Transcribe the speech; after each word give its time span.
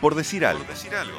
Por 0.00 0.14
decir 0.14 0.44
algo. 0.44 0.64
decir 0.64 0.94
algo. 0.94 1.18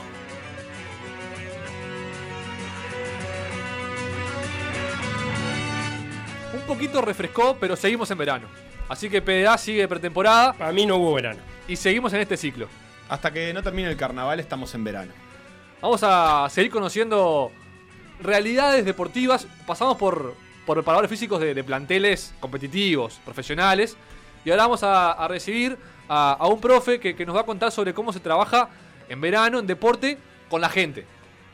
Un 6.54 6.62
poquito 6.62 7.02
refrescó, 7.02 7.58
pero 7.60 7.76
seguimos 7.76 8.10
en 8.12 8.18
verano. 8.18 8.48
Así 8.90 9.10
que 9.10 9.22
PDA 9.22 9.58
sigue 9.58 9.88
pretemporada. 9.88 10.54
Para 10.54 10.72
mí 10.72 10.86
no 10.86 10.98
hubo 10.98 11.14
verano. 11.14 11.40
Y 11.68 11.76
seguimos 11.76 12.14
en 12.14 12.22
este 12.22 12.38
ciclo. 12.38 12.68
Hasta 13.10 13.32
que 13.32 13.54
no 13.54 13.64
termine 13.64 13.90
el 13.90 13.98
carnaval 13.98 14.40
estamos 14.40 14.74
en 14.76 14.84
verano. 14.84 15.12
Vamos 15.82 16.02
a 16.04 16.48
seguir 16.50 16.72
conociendo 16.72 17.52
realidades 18.22 18.86
deportivas. 18.86 19.48
Pasamos 19.66 19.98
por, 19.98 20.36
por 20.66 20.78
preparadores 20.78 21.10
físicos 21.10 21.40
de, 21.40 21.54
de 21.54 21.64
planteles 21.64 22.34
competitivos, 22.40 23.20
profesionales. 23.24 23.98
Y 24.46 24.52
ahora 24.52 24.64
vamos 24.64 24.84
a, 24.84 25.12
a 25.12 25.28
recibir 25.28 25.78
a, 26.10 26.34
a 26.40 26.48
un 26.48 26.60
profe 26.62 27.00
que, 27.00 27.16
que 27.16 27.26
nos 27.26 27.36
va 27.36 27.42
a 27.42 27.46
contar 27.46 27.72
sobre 27.72 27.94
cómo 27.94 28.12
se 28.14 28.20
trabaja 28.20 28.70
en 29.10 29.20
verano, 29.22 29.60
en 29.60 29.68
deporte, 29.68 30.18
con 30.50 30.62
la 30.62 30.70
gente. 30.70 31.06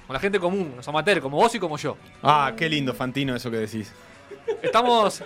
Con 0.08 0.14
la 0.14 0.20
gente 0.20 0.40
común, 0.40 0.74
los 0.76 0.88
amateurs, 0.88 1.22
como 1.22 1.38
vos 1.38 1.54
y 1.56 1.60
como 1.60 1.78
yo. 1.78 1.96
Ah, 2.22 2.54
qué 2.58 2.68
lindo, 2.70 2.94
Fantino, 2.94 3.36
eso 3.36 3.50
que 3.50 3.58
decís. 3.58 3.92
Estamos 4.62 5.24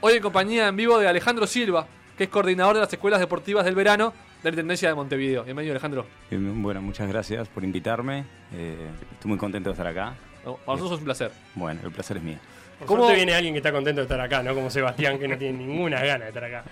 hoy 0.00 0.14
en 0.14 0.22
compañía 0.22 0.68
en 0.68 0.76
vivo 0.76 0.98
de 0.98 1.08
Alejandro 1.08 1.46
Silva, 1.46 1.86
que 2.16 2.24
es 2.24 2.30
coordinador 2.30 2.74
de 2.74 2.80
las 2.82 2.92
escuelas 2.92 3.18
deportivas 3.20 3.64
del 3.64 3.74
verano 3.74 4.12
de 4.42 4.50
la 4.50 4.54
Intendencia 4.54 4.88
de 4.88 4.94
Montevideo. 4.94 5.44
Bienvenido, 5.44 5.72
Alejandro. 5.72 6.06
Bien, 6.30 6.62
Bueno, 6.62 6.80
muchas 6.80 7.08
gracias 7.08 7.48
por 7.48 7.64
invitarme. 7.64 8.24
Eh, 8.54 8.88
estoy 9.12 9.28
muy 9.28 9.38
contento 9.38 9.70
de 9.70 9.72
estar 9.74 9.86
acá. 9.86 10.14
No, 10.44 10.54
para 10.56 10.76
nosotros 10.78 10.92
es 10.92 10.98
un 10.98 11.04
placer. 11.04 11.32
Bueno, 11.54 11.80
el 11.84 11.90
placer 11.90 12.16
es 12.18 12.22
mío. 12.22 12.38
Por 12.78 12.86
¿Cómo- 12.86 13.00
suerte 13.02 13.16
viene 13.16 13.34
alguien 13.34 13.52
que 13.54 13.58
está 13.58 13.72
contento 13.72 14.00
de 14.00 14.04
estar 14.04 14.20
acá, 14.20 14.42
¿no? 14.42 14.54
Como 14.54 14.70
Sebastián, 14.70 15.18
que 15.18 15.28
no 15.28 15.36
tiene 15.36 15.58
ninguna 15.58 16.02
gana 16.02 16.24
de 16.24 16.28
estar 16.28 16.44
acá. 16.44 16.64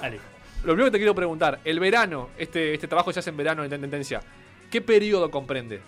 Dale. 0.00 0.18
Lo 0.62 0.72
primero 0.74 0.86
que 0.86 0.90
te 0.90 0.98
quiero 0.98 1.14
preguntar, 1.14 1.58
el 1.64 1.80
verano, 1.80 2.28
este, 2.36 2.74
este 2.74 2.86
trabajo 2.86 3.10
se 3.14 3.20
hace 3.20 3.30
en 3.30 3.36
verano 3.38 3.64
en 3.64 3.72
Intendencia, 3.72 4.20
¿qué 4.70 4.82
periodo 4.82 5.30
comprende? 5.30 5.80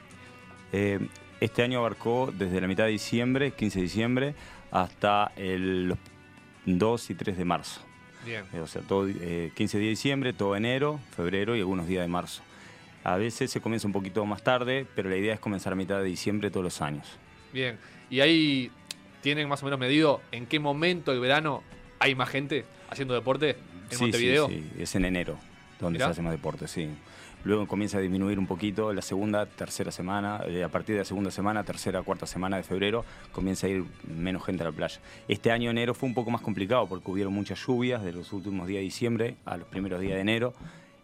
Eh, 0.73 0.99
este 1.41 1.63
año 1.63 1.81
abarcó 1.81 2.33
desde 2.33 2.59
la 2.59 2.67
mitad 2.67 2.85
de 2.85 2.91
diciembre, 2.91 3.51
15 3.51 3.79
de 3.79 3.83
diciembre, 3.83 4.35
hasta 4.71 5.33
el, 5.37 5.89
los 5.89 5.99
2 6.65 7.11
y 7.11 7.15
3 7.15 7.37
de 7.37 7.45
marzo. 7.45 7.83
Bien. 8.25 8.45
Eh, 8.55 8.61
o 8.61 8.67
sea, 8.67 8.81
todo, 8.81 9.07
eh, 9.09 9.53
15 9.55 9.79
de 9.79 9.85
diciembre, 9.85 10.33
todo 10.33 10.57
enero, 10.57 10.99
febrero 11.15 11.55
y 11.55 11.61
algunos 11.61 11.87
días 11.87 12.03
de 12.03 12.09
marzo. 12.09 12.43
A 13.05 13.17
veces 13.17 13.51
se 13.51 13.61
comienza 13.61 13.87
un 13.87 13.93
poquito 13.93 14.25
más 14.25 14.43
tarde, 14.43 14.87
pero 14.95 15.11
la 15.11 15.17
idea 15.17 15.35
es 15.35 15.41
comenzar 15.41 15.75
a 15.75 15.77
mitad 15.77 15.99
de 15.99 16.05
diciembre 16.05 16.51
todos 16.51 16.65
los 16.65 16.81
años. 16.81 17.07
Bien. 17.53 17.77
¿Y 18.09 18.21
ahí 18.21 18.71
tienen 19.21 19.49
más 19.49 19.63
o 19.63 19.67
menos 19.67 19.79
medido 19.79 20.23
en 20.33 20.47
qué 20.47 20.59
momento 20.59 21.11
del 21.11 21.21
verano 21.21 21.63
hay 21.99 22.15
más 22.15 22.31
gente 22.31 22.65
haciendo 22.93 23.15
deporte 23.15 23.57
en 23.91 23.97
Sí, 23.99 24.03
Montevideo? 24.03 24.49
Sí, 24.49 24.71
sí, 24.77 24.83
es 24.83 24.95
en 24.95 25.05
enero 25.05 25.37
donde 25.81 25.99
Mirá. 25.99 26.07
se 26.07 26.13
hace 26.13 26.23
más 26.23 26.33
deporte, 26.33 26.69
sí. 26.69 26.89
Luego 27.45 27.67
comienza 27.67 27.99
a 27.99 28.01
disminuir 28.01 28.39
un 28.39 28.47
poquito 28.47 28.93
la 28.93 29.03
segunda, 29.03 29.47
tercera 29.47 29.91
semana, 29.91 30.43
eh, 30.47 30.63
a 30.63 30.69
partir 30.69 30.95
de 30.95 31.01
la 31.01 31.05
segunda 31.05 31.33
semana, 31.33 31.65
tercera, 31.65 32.01
cuarta 32.03 32.25
semana 32.25 32.57
de 32.57 32.63
febrero, 32.63 33.05
comienza 33.33 33.67
a 33.67 33.71
ir 33.71 33.85
menos 34.07 34.45
gente 34.45 34.63
a 34.63 34.67
la 34.67 34.73
playa. 34.73 35.01
Este 35.27 35.51
año 35.51 35.69
enero 35.71 35.93
fue 35.93 36.09
un 36.09 36.15
poco 36.15 36.31
más 36.31 36.41
complicado 36.41 36.87
porque 36.87 37.11
hubieron 37.11 37.33
muchas 37.33 37.59
lluvias 37.67 38.05
de 38.05 38.13
los 38.13 38.33
últimos 38.33 38.69
días 38.69 38.79
de 38.79 38.85
diciembre 38.85 39.37
a 39.45 39.57
los 39.57 39.67
primeros 39.67 40.01
días 40.01 40.15
de 40.15 40.21
enero 40.21 40.55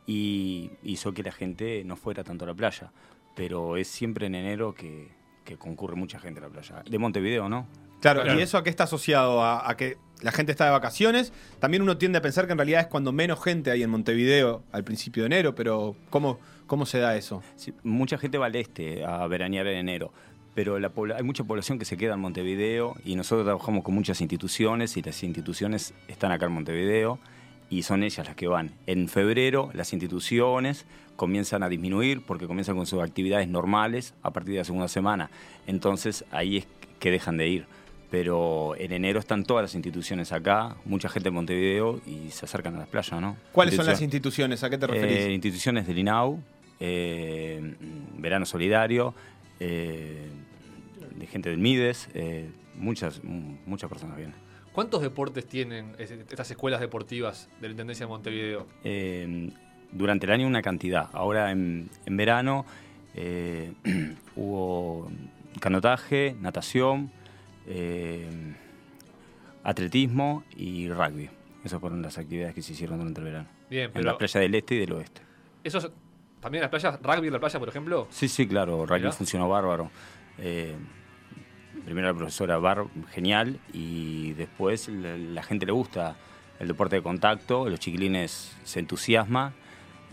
y 0.07 0.71
hizo 0.85 1.13
que 1.13 1.23
la 1.25 1.33
gente 1.33 1.83
no 1.85 1.97
fuera 1.97 2.23
tanto 2.23 2.45
a 2.45 2.49
la 2.49 2.55
playa. 2.55 2.93
Pero 3.35 3.77
es 3.77 3.89
siempre 3.89 4.27
en 4.27 4.35
enero 4.37 4.75
que, 4.75 5.09
que 5.45 5.57
concurre 5.57 5.97
mucha 5.97 6.19
gente 6.21 6.39
a 6.41 6.45
la 6.45 6.49
playa. 6.51 6.83
De 6.89 6.99
Montevideo, 6.99 7.49
¿no? 7.49 7.67
Claro, 8.01 8.23
Claro. 8.23 8.39
¿y 8.39 8.43
eso 8.43 8.59
a 8.59 8.63
qué 8.65 8.71
está 8.71 8.85
asociado? 8.85 9.43
A, 9.43 9.69
a 9.69 9.77
que 9.77 9.97
la 10.23 10.33
gente 10.33 10.53
está 10.53 10.65
de 10.65 10.71
vacaciones. 10.71 11.33
También 11.61 11.83
uno 11.83 11.99
tiende 11.99 12.19
a 12.19 12.23
pensar 12.23 12.47
que 12.47 12.53
en 12.53 12.59
realidad 12.59 12.81
es 12.83 12.87
cuando 12.87 13.13
menos 13.13 13.43
gente 13.43 13.71
hay 13.71 13.83
en 13.83 13.91
Montevideo 13.91 14.63
al 14.73 14.85
principio 14.85 15.23
de 15.23 15.27
enero, 15.29 15.55
pero 15.55 15.97
¿cómo, 16.11 16.39
cómo 16.67 16.87
se 16.87 16.99
da 16.99 17.17
eso? 17.17 17.43
Mucha 17.83 18.19
gente 18.19 18.39
va 18.39 18.47
al 18.47 18.57
este 18.57 19.05
a 19.05 19.27
veranear 19.27 19.67
en 19.69 19.79
enero, 19.79 20.13
pero 20.55 20.79
la 20.79 20.93
hay 21.17 21.23
mucha 21.23 21.45
población 21.45 21.79
que 21.79 21.85
se 21.85 21.97
queda 21.97 22.15
en 22.15 22.21
Montevideo 22.21 22.97
y 23.05 23.15
nosotros 23.15 23.45
trabajamos 23.45 23.85
con 23.85 23.95
muchas 23.95 24.21
instituciones 24.21 24.97
y 24.97 25.03
las 25.03 25.23
instituciones 25.23 25.95
están 26.09 26.33
acá 26.33 26.47
en 26.47 26.53
Montevideo 26.53 27.19
y 27.71 27.83
son 27.83 28.03
ellas 28.03 28.27
las 28.27 28.35
que 28.35 28.49
van. 28.49 28.73
En 28.87 29.09
febrero 29.09 29.71
las 29.75 29.93
instituciones 29.93 30.87
comienzan 31.17 31.63
a 31.63 31.69
disminuir 31.69 32.23
porque 32.25 32.47
comienzan 32.47 32.77
con 32.77 32.87
sus 32.87 33.03
actividades 33.03 33.49
normales 33.49 34.15
a 34.23 34.33
partir 34.33 34.55
de 34.55 34.59
la 34.59 34.65
segunda 34.65 34.89
semana. 34.89 35.31
Entonces 35.67 36.25
ahí 36.31 36.59
es 36.59 36.67
que 36.99 37.11
dejan 37.11 37.37
de 37.37 37.49
ir. 37.49 37.67
Pero 38.11 38.75
en 38.77 38.93
enero 38.93 39.19
están 39.19 39.45
todas 39.45 39.63
las 39.63 39.75
instituciones 39.75 40.33
acá, 40.33 40.77
mucha 40.87 41.09
gente 41.11 41.29
en 41.29 41.35
Montevideo 41.35 42.01
y 42.07 42.31
se 42.31 42.47
acercan 42.47 42.75
a 42.77 42.79
las 42.79 42.89
playas, 42.89 43.21
¿no? 43.21 43.37
¿Cuáles 43.53 43.75
son 43.75 43.85
las 43.87 44.01
Instituciones-? 44.01 44.63
¿A 44.65 44.71
qué 44.71 44.79
te 44.79 44.87
referís? 44.87 45.19
eh, 45.27 45.33
instituciones 45.33 45.87
del 45.87 45.99
INAU, 45.99 46.41
eh, 46.81 47.75
Verano 48.17 48.47
Solidario, 48.47 49.15
eh, 49.61 50.29
de 51.17 51.27
gente 51.27 51.51
del 51.51 51.59
MIDES, 51.59 52.09
eh, 52.15 52.49
muchas, 52.77 53.21
muchas 53.25 53.91
personas 53.91 54.17
vienen. 54.17 54.35
¿Cuántos 54.73 55.03
deportes 55.03 55.45
tienen 55.47 55.95
es- 55.99 56.11
estas 56.13 56.51
escuelas 56.51 56.81
deportivas 56.81 57.49
de 57.61 57.69
la 57.69 57.73
Intendencia 57.73 58.07
de 58.07 58.11
Montevideo? 58.11 58.67
Eh, 58.85 59.51
durante 59.93 60.25
el 60.27 60.33
año 60.33 60.47
una 60.47 60.63
cantidad. 60.63 61.09
Ahora 61.13 61.51
en, 61.51 61.91
en 62.07 62.17
verano 62.17 62.65
eh, 63.15 63.73
hubo 64.37 65.11
canotaje, 65.61 66.37
natación, 66.41 67.11
eh, 67.69 68.55
atletismo 69.63 70.45
y 70.57 70.89
rugby. 70.89 71.31
Esas 71.65 71.81
fueron 71.81 72.03
las 72.03 72.17
actividades 72.19 72.55
que 72.55 72.63
se 72.63 72.73
hicieron 72.73 72.99
durante 72.99 73.21
el 73.21 73.25
verano. 73.27 73.49
Bien, 73.69 73.85
En 73.87 73.93
pero 73.93 74.05
la 74.07 74.19
playa 74.19 74.41
del 74.41 74.55
este 74.55 74.75
y 74.77 74.79
del 74.79 74.93
oeste. 74.93 75.23
¿esos 75.65 75.91
también 76.41 76.61
en 76.61 76.71
las 76.71 76.71
playas, 76.71 77.01
rugby 77.03 77.27
en 77.27 77.33
la 77.33 77.41
playa, 77.41 77.59
por 77.59 77.69
ejemplo? 77.69 78.07
Sí, 78.11 78.29
sí, 78.29 78.47
claro, 78.47 78.87
rugby 78.87 79.11
funcionó 79.13 79.49
bárbaro. 79.49 79.91
Eh, 80.39 80.75
primero 81.85 82.09
la 82.09 82.15
profesora 82.15 82.59
bar, 82.59 82.87
genial, 83.11 83.59
y 83.73 84.33
después 84.35 84.89
la, 84.89 85.17
la 85.17 85.43
gente 85.43 85.67
le 85.67 85.73
gusta 85.73 86.17
el 86.61 86.69
deporte 86.69 86.97
de 86.97 87.03
contacto, 87.03 87.69
los 87.69 87.81
chiquilines 87.81 88.57
se 88.65 88.81
entusiasma 88.81 89.53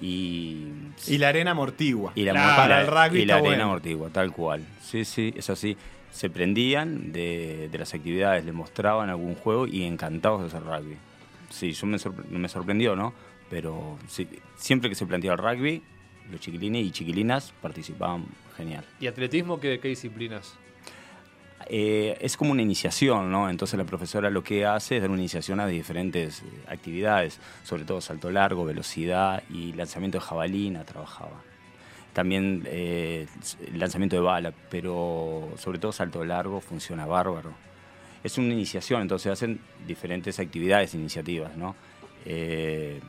y... 0.02 0.68
Y 1.08 1.18
la 1.20 1.30
arena 1.30 1.52
amortigua. 1.52 2.12
y 2.16 2.24
la, 2.24 2.34
Claro, 2.34 2.56
para 2.56 2.82
el 2.82 2.88
rugby 2.88 3.22
y 3.22 3.26
la 3.26 3.36
arena 3.36 3.50
bueno. 3.50 3.64
amortigua, 3.66 4.10
tal 4.10 4.32
cual. 4.32 4.66
Sí, 4.82 5.06
sí, 5.06 5.34
es 5.38 5.50
así. 5.50 5.78
Se 6.16 6.30
prendían 6.30 7.12
de, 7.12 7.68
de 7.70 7.78
las 7.78 7.94
actividades, 7.94 8.46
les 8.46 8.54
mostraban 8.54 9.10
algún 9.10 9.36
juego 9.36 9.68
y 9.68 9.84
encantados 9.84 10.40
de 10.40 10.48
hacer 10.48 10.64
rugby. 10.64 10.96
Sí, 11.50 11.74
yo 11.74 11.86
me, 11.88 11.98
sorpre- 11.98 12.26
me 12.30 12.48
sorprendió, 12.48 12.96
¿no? 12.96 13.14
Pero 13.50 14.00
sí, 14.08 14.26
siempre 14.56 14.88
que 14.90 14.96
se 14.96 15.06
planteaba 15.06 15.36
el 15.36 15.58
rugby, 15.58 15.84
los 16.32 16.40
chiquilines 16.40 16.86
y 16.86 16.92
chiquilinas 16.92 17.54
participaban 17.62 18.26
genial. 18.56 18.86
¿Y 19.02 19.08
atletismo 19.08 19.60
qué, 19.60 19.80
qué 19.82 19.90
disciplinas? 19.90 20.54
Eh, 21.68 22.18
es 22.22 22.38
como 22.38 22.52
una 22.52 22.62
iniciación, 22.62 23.30
¿no? 23.30 23.50
Entonces 23.50 23.78
la 23.78 23.84
profesora 23.86 24.30
lo 24.30 24.42
que 24.42 24.66
hace 24.66 24.96
es 24.96 25.02
dar 25.02 25.10
una 25.12 25.20
iniciación 25.20 25.60
a 25.60 25.68
diferentes 25.68 26.44
eh, 26.44 26.46
actividades, 26.68 27.40
sobre 27.66 27.84
todo 27.84 28.00
salto 28.00 28.32
largo, 28.32 28.64
velocidad 28.64 29.44
y 29.50 29.74
lanzamiento 29.74 30.20
de 30.20 30.24
jabalina 30.24 30.86
trabajaba. 30.86 31.42
También 32.16 32.64
eh, 32.68 33.28
lanzamiento 33.74 34.16
de 34.16 34.22
bala, 34.22 34.54
pero 34.70 35.50
sobre 35.58 35.80
todo 35.80 35.92
salto 35.92 36.24
largo 36.24 36.62
funciona 36.62 37.06
bárbaro. 37.06 37.54
Es 38.24 38.38
una 38.38 38.54
iniciación, 38.54 39.02
entonces 39.02 39.34
hacen 39.34 39.60
diferentes 39.86 40.40
actividades, 40.40 40.94
iniciativas, 40.94 41.58
¿no? 41.58 41.76
Eh, 42.26 43.02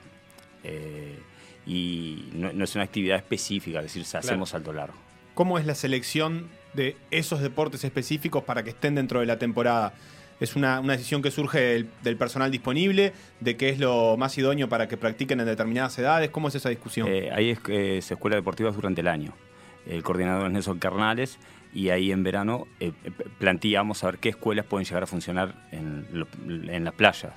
eh, 0.64 1.20
y 1.66 2.30
no, 2.32 2.52
no 2.52 2.64
es 2.64 2.74
una 2.74 2.82
actividad 2.82 3.18
específica, 3.18 3.78
es 3.78 3.94
decir, 3.94 4.04
hacemos 4.12 4.48
salto 4.48 4.72
largo. 4.72 4.96
¿Cómo 5.34 5.60
es 5.60 5.66
la 5.66 5.76
selección 5.76 6.48
de 6.74 6.96
esos 7.12 7.40
deportes 7.40 7.84
específicos 7.84 8.42
para 8.42 8.64
que 8.64 8.70
estén 8.70 8.96
dentro 8.96 9.20
de 9.20 9.26
la 9.26 9.38
temporada? 9.38 9.94
¿Es 10.38 10.54
una, 10.54 10.80
una 10.80 10.92
decisión 10.92 11.22
que 11.22 11.30
surge 11.30 11.60
del, 11.60 11.88
del 12.02 12.16
personal 12.16 12.50
disponible? 12.50 13.12
¿De 13.40 13.56
qué 13.56 13.70
es 13.70 13.78
lo 13.78 14.16
más 14.18 14.36
idóneo 14.36 14.68
para 14.68 14.86
que 14.86 14.96
practiquen 14.96 15.40
en 15.40 15.46
determinadas 15.46 15.98
edades? 15.98 16.30
¿Cómo 16.30 16.48
es 16.48 16.54
esa 16.54 16.68
discusión? 16.68 17.08
Eh, 17.08 17.30
ahí 17.32 17.50
es, 17.50 17.58
eh, 17.68 17.98
es 17.98 18.10
escuelas 18.10 18.38
deportivas 18.38 18.74
durante 18.74 19.00
el 19.00 19.08
año. 19.08 19.32
El 19.86 20.02
coordinador 20.02 20.46
es 20.46 20.52
Nelson 20.52 20.78
Carnales 20.78 21.38
y 21.72 21.90
ahí 21.90 22.12
en 22.12 22.22
verano 22.22 22.66
eh, 22.80 22.92
eh, 23.04 23.10
planteamos 23.38 24.02
a 24.02 24.06
ver 24.06 24.18
qué 24.18 24.30
escuelas 24.30 24.66
pueden 24.66 24.84
llegar 24.84 25.02
a 25.02 25.06
funcionar 25.06 25.54
en, 25.72 26.06
en 26.68 26.84
las 26.84 26.94
playas. 26.94 27.32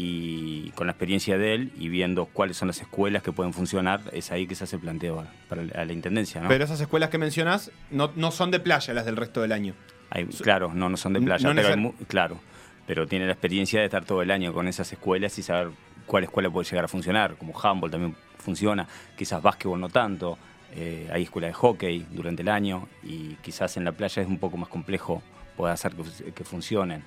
Y 0.00 0.70
con 0.76 0.86
la 0.86 0.92
experiencia 0.92 1.38
de 1.38 1.54
él 1.54 1.72
y 1.76 1.88
viendo 1.88 2.26
cuáles 2.26 2.56
son 2.56 2.68
las 2.68 2.80
escuelas 2.80 3.22
que 3.22 3.32
pueden 3.32 3.52
funcionar, 3.52 4.00
es 4.12 4.30
ahí 4.30 4.46
que 4.46 4.54
se 4.54 4.62
hace 4.62 4.76
el 4.76 4.82
planteo 4.82 5.26
para 5.48 5.64
la, 5.64 5.72
a 5.72 5.84
la 5.84 5.92
intendencia. 5.92 6.40
¿no? 6.40 6.48
Pero 6.48 6.64
esas 6.64 6.80
escuelas 6.80 7.10
que 7.10 7.18
mencionás 7.18 7.72
no, 7.90 8.12
no 8.14 8.30
son 8.30 8.52
de 8.52 8.60
playa 8.60 8.94
las 8.94 9.06
del 9.06 9.16
resto 9.16 9.42
del 9.42 9.50
año. 9.50 9.74
Hay- 10.10 10.26
claro, 10.26 10.72
no, 10.74 10.88
no 10.88 10.96
son 10.96 11.12
de 11.12 11.20
No 11.20 11.26
playa, 11.26 11.48
pero 11.54 11.68
hay 11.68 12.04
claro. 12.06 12.40
Pero 12.86 13.06
tiene 13.06 13.26
la 13.26 13.32
experiencia 13.32 13.80
de 13.80 13.86
estar 13.86 14.04
todo 14.04 14.22
el 14.22 14.30
año 14.30 14.52
con 14.54 14.66
esas 14.68 14.90
escuelas 14.92 15.38
y 15.38 15.42
saber 15.42 15.68
cuál 16.06 16.24
escuela 16.24 16.48
puede 16.50 16.68
llegar 16.68 16.84
a 16.86 16.88
funcionar, 16.88 17.36
como 17.36 17.52
handball 17.60 17.90
también 17.90 18.14
funciona, 18.38 18.86
quizás 19.16 19.42
básquetbol 19.42 19.78
no 19.78 19.90
tanto, 19.90 20.38
eh, 20.74 21.08
hay 21.12 21.24
escuela 21.24 21.48
de 21.48 21.52
hockey 21.52 22.06
durante 22.10 22.40
el 22.42 22.48
año 22.48 22.88
y 23.02 23.34
quizás 23.42 23.76
en 23.76 23.84
la 23.84 23.92
playa 23.92 24.22
es 24.22 24.28
un 24.28 24.38
poco 24.38 24.56
más 24.56 24.68
complejo 24.70 25.22
poder 25.56 25.74
hacer 25.74 25.92
que, 25.92 26.32
que 26.32 26.44
funcionen. 26.44 27.02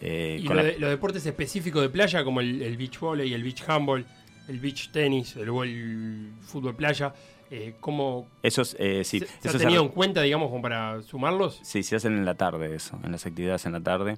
Eh, 0.00 0.38
Y 0.40 0.44
con 0.46 0.56
lo 0.56 0.62
la- 0.62 0.68
de- 0.70 0.78
los 0.80 0.90
deportes 0.90 1.24
específicos 1.24 1.80
de 1.82 1.88
playa, 1.88 2.24
como 2.24 2.40
el, 2.40 2.60
el 2.62 2.76
beach 2.76 2.98
volley 2.98 3.30
y 3.30 3.34
el 3.34 3.44
beach 3.44 3.62
handball, 3.68 4.04
el 4.48 4.58
beach 4.58 4.90
tenis, 4.90 5.36
el, 5.36 5.48
el 5.48 6.30
fútbol 6.40 6.74
playa. 6.74 7.14
Eh, 7.54 7.74
¿Cómo 7.80 8.28
Esos, 8.42 8.74
eh, 8.78 9.04
sí, 9.04 9.18
se, 9.20 9.26
se 9.26 9.48
esos 9.48 9.56
ha 9.56 9.58
tenido 9.58 9.82
en 9.82 9.90
cuenta, 9.90 10.22
digamos, 10.22 10.48
como 10.48 10.62
para 10.62 11.02
sumarlos? 11.02 11.60
Sí, 11.62 11.82
se 11.82 11.96
hacen 11.96 12.16
en 12.16 12.24
la 12.24 12.34
tarde 12.34 12.74
eso, 12.74 12.98
en 13.04 13.12
las 13.12 13.26
actividades 13.26 13.66
en 13.66 13.72
la 13.72 13.82
tarde 13.82 14.16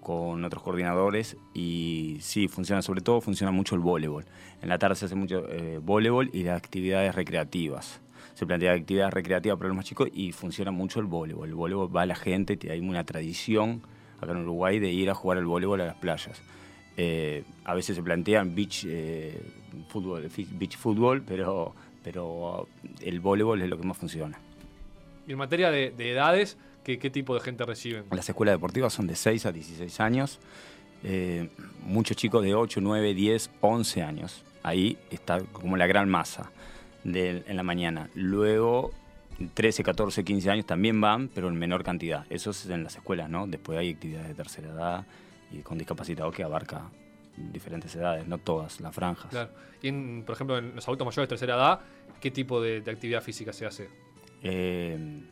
con 0.00 0.44
otros 0.44 0.62
coordinadores 0.62 1.36
y 1.52 2.18
sí, 2.20 2.46
funciona, 2.46 2.80
sobre 2.80 3.00
todo 3.00 3.20
funciona 3.20 3.50
mucho 3.50 3.74
el 3.74 3.80
voleibol. 3.80 4.24
En 4.62 4.68
la 4.68 4.78
tarde 4.78 4.94
se 4.94 5.06
hace 5.06 5.16
mucho 5.16 5.48
eh, 5.50 5.80
voleibol 5.82 6.30
y 6.32 6.44
las 6.44 6.56
actividades 6.58 7.12
recreativas. 7.12 8.00
Se 8.34 8.46
plantea 8.46 8.72
actividades 8.72 9.14
recreativas 9.14 9.58
para 9.58 9.66
los 9.66 9.76
más 9.76 9.84
chicos 9.84 10.08
y 10.12 10.30
funciona 10.30 10.70
mucho 10.70 11.00
el 11.00 11.06
voleibol. 11.06 11.48
El 11.48 11.56
voleibol 11.56 11.94
va 11.94 12.02
a 12.02 12.06
la 12.06 12.14
gente, 12.14 12.56
hay 12.70 12.78
una 12.78 13.02
tradición 13.02 13.82
acá 14.20 14.30
en 14.30 14.38
Uruguay 14.38 14.78
de 14.78 14.92
ir 14.92 15.10
a 15.10 15.14
jugar 15.14 15.38
al 15.38 15.44
voleibol 15.44 15.80
a 15.80 15.86
las 15.86 15.96
playas. 15.96 16.40
Eh, 16.96 17.44
a 17.64 17.74
veces 17.74 17.96
se 17.96 18.02
plantean 18.02 18.54
beach, 18.54 18.84
eh, 18.86 19.40
fútbol, 19.88 20.28
beach 20.52 20.76
fútbol, 20.76 21.22
pero, 21.22 21.74
pero 22.02 22.68
el 23.00 23.20
voleibol 23.20 23.62
es 23.62 23.68
lo 23.68 23.78
que 23.78 23.86
más 23.86 23.96
funciona. 23.96 24.38
Y 25.26 25.32
en 25.32 25.38
materia 25.38 25.70
de, 25.70 25.90
de 25.90 26.12
edades, 26.12 26.56
¿qué, 26.84 26.98
¿qué, 26.98 27.10
tipo 27.10 27.34
de 27.34 27.40
gente 27.40 27.64
reciben? 27.64 28.04
Las 28.10 28.28
escuelas 28.28 28.54
deportivas 28.54 28.92
son 28.92 29.06
de 29.06 29.16
6 29.16 29.46
a 29.46 29.52
16 29.52 30.00
años. 30.00 30.40
Eh, 31.02 31.48
muchos 31.82 32.16
chicos 32.16 32.42
de 32.42 32.54
8, 32.54 32.80
9, 32.82 33.14
10, 33.14 33.50
11 33.60 34.02
años. 34.02 34.44
Ahí 34.62 34.98
está 35.10 35.40
como 35.40 35.76
la 35.76 35.86
gran 35.86 36.08
masa 36.08 36.50
de, 37.04 37.42
en 37.46 37.56
la 37.56 37.62
mañana. 37.62 38.10
Luego 38.14 38.92
13, 39.54 39.82
14, 39.82 40.24
15 40.24 40.50
años 40.50 40.66
también 40.66 41.00
van, 41.00 41.28
pero 41.28 41.48
en 41.48 41.56
menor 41.56 41.82
cantidad. 41.82 42.26
Eso 42.30 42.50
es 42.50 42.66
en 42.66 42.84
las 42.84 42.96
escuelas, 42.96 43.30
¿no? 43.30 43.46
Después 43.46 43.78
hay 43.78 43.90
actividades 43.90 44.28
de 44.28 44.34
tercera 44.34 44.68
edad 44.68 45.06
y 45.50 45.58
con 45.58 45.78
discapacitados 45.78 46.34
que 46.34 46.42
abarca 46.42 46.82
diferentes 47.36 47.94
edades, 47.94 48.26
no 48.26 48.38
todas 48.38 48.80
las 48.80 48.94
franjas. 48.94 49.30
Claro. 49.30 49.50
Y, 49.82 49.88
en, 49.88 50.24
por 50.24 50.34
ejemplo, 50.34 50.58
en 50.58 50.74
los 50.74 50.86
adultos 50.86 51.06
mayores 51.06 51.28
de 51.28 51.28
tercera 51.28 51.54
edad, 51.54 51.80
¿qué 52.20 52.30
tipo 52.30 52.60
de, 52.60 52.80
de 52.80 52.90
actividad 52.90 53.22
física 53.22 53.52
se 53.52 53.66
hace? 53.66 53.88
Eh, 54.42 55.22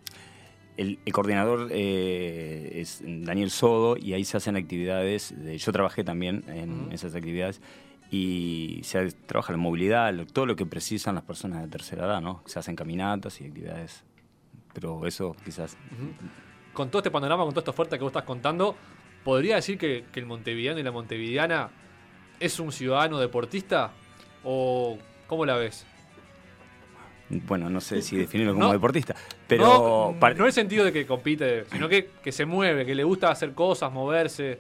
el, 0.77 0.99
el, 1.05 1.13
coordinador 1.13 1.69
eh, 1.71 2.73
es 2.75 3.03
Daniel 3.05 3.51
Sodo 3.51 3.97
y 3.97 4.13
ahí 4.13 4.25
se 4.25 4.37
hacen 4.37 4.57
actividades. 4.57 5.35
De, 5.37 5.59
yo 5.59 5.73
trabajé 5.73 6.05
también 6.05 6.45
en 6.47 6.71
uh 6.71 6.89
-huh. 6.89 6.95
esas 6.95 7.15
actividades 7.15 7.61
y 8.11 8.81
se 8.85 9.11
trabaja 9.27 9.53
la 9.53 9.59
movilidad, 9.59 10.15
todo 10.33 10.47
lo 10.47 10.57
que 10.57 10.65
precisan 10.65 11.15
las 11.15 11.25
personas 11.25 11.63
de 11.63 11.69
tercera 11.69 12.07
edad, 12.07 12.21
¿no? 12.23 12.43
Se 12.47 12.59
hacen 12.59 12.75
caminatas 12.75 13.41
y 13.41 13.47
actividades, 13.47 14.05
pero 14.73 15.07
eso 15.07 15.37
quizás... 15.45 15.77
Uh 15.91 16.05
-huh. 16.05 16.73
Con 16.73 16.91
todo 16.91 17.01
este 17.01 17.11
panorama, 17.11 17.45
con 17.45 17.53
toda 17.53 17.63
esta 17.63 17.73
oferta 17.73 17.99
que 17.99 18.05
vos 18.05 18.11
estás 18.11 18.23
contando, 18.23 18.77
¿podría 19.25 19.57
decir 19.57 19.77
que, 19.79 20.05
que 20.13 20.21
el 20.21 20.27
montevideano 20.27 20.79
y 20.79 20.83
la 20.85 20.93
montevideana 20.93 21.71
es 22.41 22.61
un 22.61 22.73
ciudadano 22.73 23.19
deportista? 23.19 23.93
¿O 24.45 24.99
cómo 25.27 25.45
la 25.45 25.57
ves? 25.57 25.87
Bueno, 27.31 27.69
no 27.69 27.81
sé 27.81 28.01
si 28.01 28.17
definirlo 28.17 28.55
como 28.55 28.67
no, 28.67 28.73
deportista, 28.73 29.15
pero... 29.47 30.15
No, 30.19 30.19
no 30.19 30.29
en 30.29 30.45
el 30.45 30.53
sentido 30.53 30.85
de 30.85 30.93
que 30.93 31.07
compite, 31.07 31.67
sino 31.71 31.89
que, 31.89 32.11
que 32.23 32.33
se 32.33 32.47
mueve, 32.47 32.87
que 32.87 32.95
le 32.95 33.05
gusta 33.05 33.31
hacer 33.31 33.53
cosas, 33.53 33.93
moverse. 33.93 34.59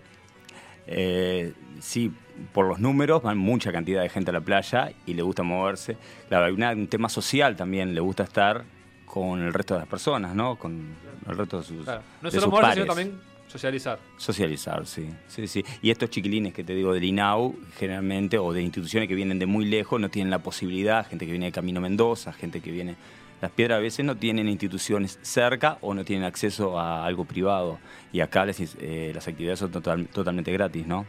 Eh, 0.87 1.55
sí, 1.81 2.13
por 2.53 2.67
los 2.67 2.79
números 2.79 3.23
van 3.23 3.39
mucha 3.39 3.73
cantidad 3.73 4.03
de 4.03 4.11
gente 4.11 4.31
a 4.31 4.35
la 4.35 4.43
playa 4.43 4.93
y 5.07 5.15
le 5.15 5.23
gusta 5.23 5.43
moverse. 5.43 5.97
Claro, 6.29 6.45
hay 6.45 6.53
una, 6.53 6.73
un 6.73 6.89
tema 6.89 7.09
social 7.09 7.57
también, 7.57 7.95
le 7.95 8.01
gusta 8.01 8.25
estar 8.25 8.65
con 9.07 9.43
el 9.43 9.55
resto 9.55 9.75
de 9.75 9.81
las 9.81 9.89
personas, 9.89 10.35
¿no? 10.35 10.57
Con 10.57 10.95
el 11.27 11.39
resto 11.39 11.59
de 11.59 11.65
sus 11.65 11.85
claro. 11.85 12.03
No 12.21 12.31
de 12.31 12.39
solo 12.39 12.43
sus 12.43 12.51
moverse, 12.51 12.69
pares. 12.69 12.85
sino 12.85 12.95
también 12.95 13.28
socializar. 13.49 13.99
Socializar, 14.17 14.87
sí. 14.87 15.09
sí, 15.27 15.47
sí. 15.49 15.65
Y 15.83 15.91
estos 15.91 16.11
chiquilines 16.11 16.55
que 16.55 16.62
te 16.62 16.75
digo 16.75 16.95
del 16.95 17.05
INAU, 17.05 17.56
generalmente, 17.77 18.39
o 18.39 18.53
de 18.53 18.62
instituciones 18.62 19.09
que 19.09 19.15
vienen 19.15 19.39
de 19.39 19.47
muy 19.47 19.65
lejos, 19.65 20.00
no 20.00 20.09
tienen 20.09 20.31
la 20.31 20.39
posibilidad, 20.39 21.06
gente 21.06 21.27
que 21.27 21.33
viene 21.33 21.47
de 21.47 21.53
Camino 21.53 21.81
Mendoza, 21.81 22.33
gente 22.33 22.61
que 22.61 22.71
viene... 22.71 22.97
Las 23.41 23.53
piedras 23.53 23.79
a 23.79 23.81
veces 23.81 24.05
no 24.05 24.17
tienen 24.17 24.49
instituciones 24.49 25.21
cerca 25.23 25.79
o 25.81 25.95
no 25.95 26.05
tienen 26.05 26.25
acceso 26.25 26.79
a 26.79 27.06
algo 27.06 27.25
privado. 27.25 27.79
Y 28.12 28.19
acá 28.19 28.45
les, 28.45 28.77
eh, 28.81 29.12
las 29.15 29.29
actividades 29.29 29.61
son 29.61 29.71
total, 29.71 30.09
totalmente 30.09 30.51
gratis, 30.53 30.87
¿no? 30.89 31.06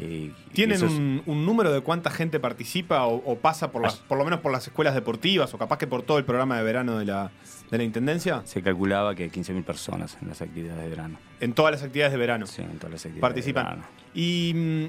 Eh, 0.00 0.32
¿Tienen 0.52 0.82
un, 0.84 1.22
un, 1.26 1.44
número 1.44 1.72
de 1.72 1.80
cuánta 1.80 2.10
gente 2.10 2.38
participa 2.38 3.04
o, 3.06 3.16
o 3.16 3.38
pasa 3.38 3.72
por, 3.72 3.82
las, 3.82 3.96
por 3.96 4.16
lo 4.16 4.24
menos 4.24 4.40
por 4.40 4.52
las 4.52 4.66
escuelas 4.66 4.94
deportivas 4.94 5.52
o 5.54 5.58
capaz 5.58 5.78
que 5.78 5.88
por 5.88 6.02
todo 6.02 6.18
el 6.18 6.24
programa 6.24 6.56
de 6.56 6.62
verano 6.62 6.98
de 6.98 7.04
la, 7.04 7.32
de 7.70 7.78
la 7.78 7.84
Intendencia? 7.84 8.42
Se 8.44 8.62
calculaba 8.62 9.14
que 9.14 9.30
15.000 9.30 9.64
personas 9.64 10.16
en 10.22 10.28
las 10.28 10.40
actividades 10.40 10.82
de 10.84 10.88
verano. 10.88 11.18
En 11.40 11.52
todas 11.52 11.72
las 11.72 11.82
actividades 11.82 12.12
de 12.12 12.18
verano. 12.18 12.46
Sí, 12.46 12.62
en 12.62 12.78
todas 12.78 12.92
las 12.92 13.06
actividades 13.06 13.20
Participan. 13.20 13.64
de 13.64 13.70
verano. 13.70 13.88
Y 14.14 14.52
mm, 14.54 14.84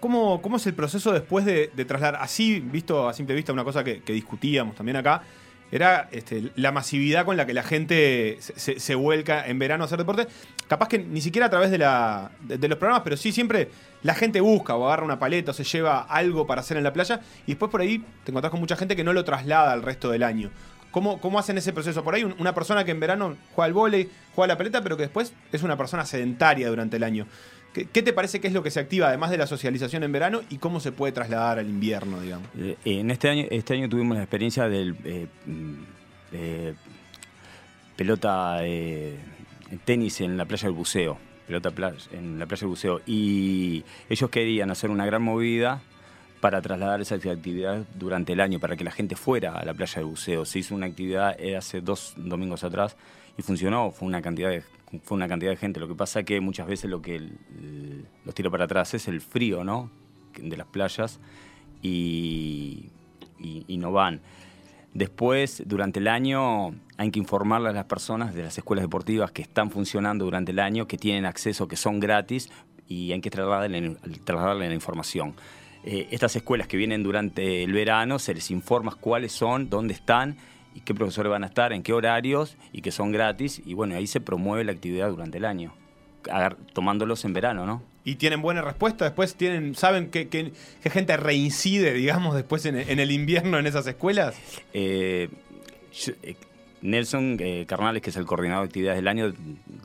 ¿cómo, 0.00 0.42
¿cómo, 0.42 0.56
es 0.58 0.66
el 0.66 0.74
proceso 0.74 1.12
después 1.12 1.46
de, 1.46 1.70
de, 1.74 1.84
trasladar? 1.84 2.20
Así, 2.20 2.60
visto 2.60 3.08
a 3.08 3.14
simple 3.14 3.34
vista, 3.34 3.52
una 3.52 3.64
cosa 3.64 3.82
que, 3.82 4.02
que 4.02 4.12
discutíamos 4.12 4.74
también 4.74 4.96
acá, 4.96 5.22
era 5.74 6.08
este, 6.12 6.52
la 6.54 6.70
masividad 6.70 7.24
con 7.24 7.36
la 7.36 7.46
que 7.46 7.52
la 7.52 7.64
gente 7.64 8.38
se, 8.40 8.78
se, 8.78 8.94
vuelca 8.94 9.44
en 9.44 9.58
verano 9.58 9.82
a 9.82 9.86
hacer 9.86 9.98
deporte. 9.98 10.28
Capaz 10.68 10.86
que 10.86 11.00
ni 11.00 11.20
siquiera 11.20 11.46
a 11.46 11.50
través 11.50 11.72
de, 11.72 11.78
la, 11.78 12.30
de, 12.42 12.68
los 12.68 12.78
programas, 12.78 13.02
pero 13.02 13.16
sí 13.16 13.32
siempre 13.32 13.70
la 14.04 14.14
gente 14.14 14.40
busca 14.40 14.76
o 14.76 14.86
agarra 14.86 15.04
una 15.04 15.18
paleta 15.18 15.50
o 15.50 15.54
se 15.54 15.64
lleva 15.64 16.02
algo 16.02 16.46
para 16.46 16.60
hacer 16.60 16.76
en 16.76 16.84
la 16.84 16.92
playa 16.92 17.20
y 17.44 17.52
después 17.52 17.72
por 17.72 17.80
ahí 17.80 18.04
te 18.22 18.30
encontrás 18.30 18.52
con 18.52 18.60
mucha 18.60 18.76
gente 18.76 18.94
que 18.94 19.02
no 19.02 19.12
lo 19.12 19.24
traslada 19.24 19.72
al 19.72 19.82
resto 19.82 20.12
del 20.12 20.22
año. 20.22 20.50
¿Cómo, 20.92 21.20
¿Cómo, 21.20 21.40
hacen 21.40 21.58
ese 21.58 21.72
proceso? 21.72 22.04
Por 22.04 22.14
ahí 22.14 22.22
una 22.22 22.54
persona 22.54 22.84
que 22.84 22.92
en 22.92 23.00
verano 23.00 23.34
juega 23.56 23.66
al 23.66 23.72
vóley, 23.72 24.08
juega 24.36 24.52
a 24.52 24.54
la 24.54 24.58
pelota, 24.58 24.80
pero 24.80 24.96
que 24.96 25.02
después 25.02 25.34
es 25.50 25.64
una 25.64 25.76
persona 25.76 26.06
sedentaria 26.06 26.68
durante 26.68 26.98
el 26.98 27.02
año. 27.02 27.26
¿Qué, 27.74 27.86
¿Qué, 27.86 28.02
te 28.02 28.12
parece 28.12 28.40
que 28.40 28.46
es 28.46 28.52
lo 28.52 28.62
que 28.62 28.70
se 28.70 28.78
activa, 28.78 29.08
además 29.08 29.30
de 29.30 29.36
la 29.36 29.48
socialización 29.48 30.04
en 30.04 30.12
verano, 30.12 30.42
y 30.48 30.58
cómo 30.58 30.78
se 30.78 30.92
puede 30.92 31.12
trasladar 31.12 31.58
al 31.58 31.68
invierno, 31.68 32.20
digamos? 32.20 32.48
Eh, 32.56 32.76
en 32.84 33.10
este 33.10 33.28
año, 33.28 33.46
este 33.50 33.74
año 33.74 33.88
tuvimos 33.88 34.16
la 34.16 34.22
experiencia 34.22 34.68
del 34.68 34.96
eh, 35.04 35.26
eh, 36.32 36.74
pelota 37.96 38.60
tenis 39.84 40.20
en 40.20 40.36
la 40.36 40.44
playa 40.44 40.68
del 40.68 40.76
buceo, 40.76 41.18
pelota 41.48 41.72
en 42.12 42.38
la 42.38 42.46
playa 42.46 42.60
del 42.60 42.68
buceo, 42.68 43.00
y 43.06 43.82
ellos 44.08 44.30
querían 44.30 44.70
hacer 44.70 44.90
una 44.90 45.04
gran 45.04 45.22
movida 45.22 45.82
para 46.40 46.62
trasladar 46.62 47.00
esa 47.00 47.16
actividad 47.16 47.84
durante 47.96 48.34
el 48.34 48.40
año, 48.40 48.60
para 48.60 48.76
que 48.76 48.84
la 48.84 48.92
gente 48.92 49.16
fuera 49.16 49.58
a 49.58 49.64
la 49.64 49.74
playa 49.74 49.96
del 49.96 50.04
buceo. 50.04 50.44
Se 50.44 50.60
hizo 50.60 50.76
una 50.76 50.86
actividad 50.86 51.36
hace 51.56 51.80
dos 51.80 52.14
domingos 52.16 52.62
atrás 52.62 52.96
y 53.36 53.42
funcionó, 53.42 53.90
fue 53.90 54.08
una 54.08 54.22
cantidad 54.22 54.50
de, 54.50 54.62
fue 55.02 55.16
una 55.16 55.28
cantidad 55.28 55.50
de 55.50 55.56
gente. 55.56 55.80
Lo 55.80 55.88
que 55.88 55.94
pasa 55.94 56.20
es 56.20 56.26
que 56.26 56.40
muchas 56.40 56.66
veces 56.66 56.90
lo 56.90 57.02
que 57.02 57.20
los 58.24 58.34
tira 58.34 58.50
para 58.50 58.64
atrás 58.64 58.94
es 58.94 59.08
el 59.08 59.20
frío, 59.20 59.64
¿no? 59.64 59.90
De 60.38 60.56
las 60.56 60.66
playas 60.66 61.20
y 61.82 62.90
no 63.68 63.92
van. 63.92 64.20
Después, 64.94 65.64
durante 65.66 65.98
el 65.98 66.06
año, 66.06 66.68
hay 66.96 67.10
que 67.10 67.18
informarle 67.18 67.68
a 67.68 67.72
las 67.72 67.86
personas 67.86 68.32
de 68.32 68.44
las 68.44 68.56
escuelas 68.56 68.84
deportivas 68.84 69.32
que 69.32 69.42
están 69.42 69.72
funcionando 69.72 70.24
durante 70.24 70.52
el 70.52 70.60
año, 70.60 70.86
que 70.86 70.96
tienen 70.96 71.26
acceso, 71.26 71.66
que 71.66 71.74
son 71.74 71.98
gratis, 71.98 72.48
y 72.86 73.10
hay 73.10 73.20
que 73.20 73.28
trasladarle, 73.28 73.96
trasladarle 74.22 74.68
la 74.68 74.74
información. 74.74 75.34
Eh, 75.82 76.06
estas 76.12 76.36
escuelas 76.36 76.68
que 76.68 76.76
vienen 76.76 77.02
durante 77.02 77.64
el 77.64 77.72
verano, 77.72 78.20
se 78.20 78.34
les 78.34 78.52
informa 78.52 78.94
cuáles 78.94 79.32
son, 79.32 79.68
dónde 79.68 79.94
están 79.94 80.36
y 80.74 80.80
qué 80.80 80.94
profesores 80.94 81.30
van 81.30 81.44
a 81.44 81.46
estar, 81.46 81.72
en 81.72 81.82
qué 81.82 81.92
horarios 81.92 82.56
y 82.72 82.82
que 82.82 82.90
son 82.90 83.12
gratis. 83.12 83.62
Y 83.64 83.74
bueno, 83.74 83.94
ahí 83.94 84.06
se 84.06 84.20
promueve 84.20 84.64
la 84.64 84.72
actividad 84.72 85.08
durante 85.10 85.38
el 85.38 85.44
año, 85.44 85.74
tomándolos 86.72 87.24
en 87.24 87.32
verano, 87.32 87.66
¿no? 87.66 87.82
¿Y 88.04 88.16
tienen 88.16 88.42
buena 88.42 88.60
respuesta? 88.60 89.06
Después 89.06 89.34
tienen, 89.34 89.74
¿saben 89.74 90.10
qué, 90.10 90.28
qué, 90.28 90.52
qué 90.82 90.90
gente 90.90 91.16
reincide, 91.16 91.94
digamos, 91.94 92.34
después 92.34 92.66
en, 92.66 92.76
en, 92.76 93.00
el 93.00 93.10
invierno 93.10 93.58
en 93.58 93.66
esas 93.66 93.86
escuelas? 93.86 94.36
Eh, 94.74 95.30
yo, 95.90 96.12
eh, 96.22 96.36
Nelson 96.82 97.38
eh, 97.40 97.64
Carnales, 97.66 98.02
que 98.02 98.10
es 98.10 98.16
el 98.16 98.26
coordinador 98.26 98.64
de 98.64 98.68
actividades 98.68 98.98
del 98.98 99.08
año, 99.08 99.32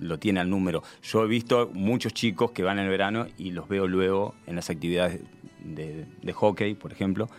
lo 0.02 0.20
tiene 0.20 0.42
al 0.42 0.50
número. 0.50 0.84
Yo 1.02 1.24
he 1.24 1.28
visto 1.30 1.72
muchos 1.74 2.14
chicos 2.14 2.52
que 2.52 2.62
van 2.62 2.78
en 2.78 2.86
el 2.86 2.90
verano 2.90 3.28
y 3.38 3.52
los 3.52 3.70
veo 3.70 3.88
luego 3.88 4.36
en 4.48 4.58
las 4.58 4.70
actividades 4.70 5.22
de, 5.64 6.06
de 6.22 6.34
hockey, 6.34 6.74
por 6.74 6.92
ejemplo, 6.92 7.30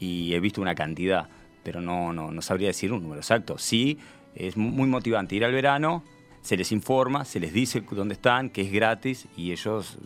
y 0.00 0.34
he 0.34 0.40
visto 0.40 0.60
una 0.60 0.74
cantidad, 0.74 1.28
pero 1.64 1.80
no, 1.80 2.12
no, 2.12 2.30
no 2.30 2.42
sabría 2.42 2.68
decir 2.68 2.92
un 2.92 3.02
número 3.02 3.20
exacto. 3.20 3.58
Sí, 3.58 3.98
es 4.34 4.56
muy 4.56 4.86
motivante 4.88 5.34
ir 5.34 5.44
al 5.44 5.52
verano, 5.52 6.04
se 6.40 6.56
les 6.56 6.70
informa, 6.72 7.24
se 7.24 7.40
les 7.40 7.52
dice 7.52 7.82
dónde 7.90 8.14
están, 8.14 8.50
que 8.50 8.60
es 8.60 8.70
gratis 8.70 9.26
y 9.36 9.50
ellos 9.50 9.98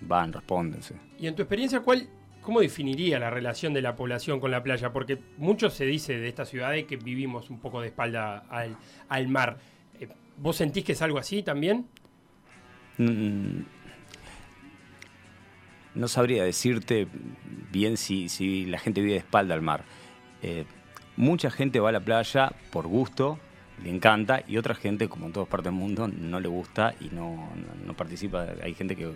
van, 0.00 0.32
respóndense. 0.32 0.96
Y 1.18 1.26
en 1.26 1.34
tu 1.34 1.42
experiencia, 1.42 1.80
¿cuál, 1.80 2.08
¿cómo 2.40 2.60
definiría 2.60 3.18
la 3.18 3.30
relación 3.30 3.74
de 3.74 3.82
la 3.82 3.94
población 3.94 4.40
con 4.40 4.50
la 4.50 4.62
playa? 4.62 4.92
Porque 4.92 5.18
mucho 5.36 5.70
se 5.70 5.84
dice 5.84 6.18
de 6.18 6.28
esta 6.28 6.44
ciudad 6.44 6.70
de 6.72 6.86
que 6.86 6.96
vivimos 6.96 7.50
un 7.50 7.60
poco 7.60 7.80
de 7.80 7.88
espalda 7.88 8.38
al, 8.48 8.76
al 9.08 9.28
mar. 9.28 9.58
Eh, 10.00 10.08
¿Vos 10.38 10.56
sentís 10.56 10.84
que 10.84 10.92
es 10.92 11.02
algo 11.02 11.18
así 11.18 11.42
también? 11.42 11.86
Mm, 12.98 13.62
no 15.94 16.08
sabría 16.08 16.44
decirte 16.44 17.06
bien 17.70 17.96
si, 17.96 18.28
si, 18.28 18.66
la 18.66 18.78
gente 18.78 19.00
vive 19.00 19.12
de 19.12 19.18
espalda 19.18 19.54
al 19.54 19.62
mar. 19.62 19.84
Eh, 20.42 20.64
mucha 21.16 21.50
gente 21.50 21.80
va 21.80 21.90
a 21.90 21.92
la 21.92 22.00
playa 22.00 22.52
por 22.70 22.86
gusto, 22.86 23.38
le 23.82 23.90
encanta, 23.90 24.42
y 24.46 24.56
otra 24.56 24.74
gente, 24.74 25.08
como 25.08 25.26
en 25.26 25.32
todas 25.32 25.48
partes 25.48 25.66
del 25.66 25.74
mundo, 25.74 26.08
no 26.08 26.40
le 26.40 26.48
gusta 26.48 26.94
y 27.00 27.08
no, 27.08 27.48
no, 27.84 27.94
participa. 27.94 28.46
Hay 28.62 28.74
gente 28.74 28.96
que, 28.96 29.10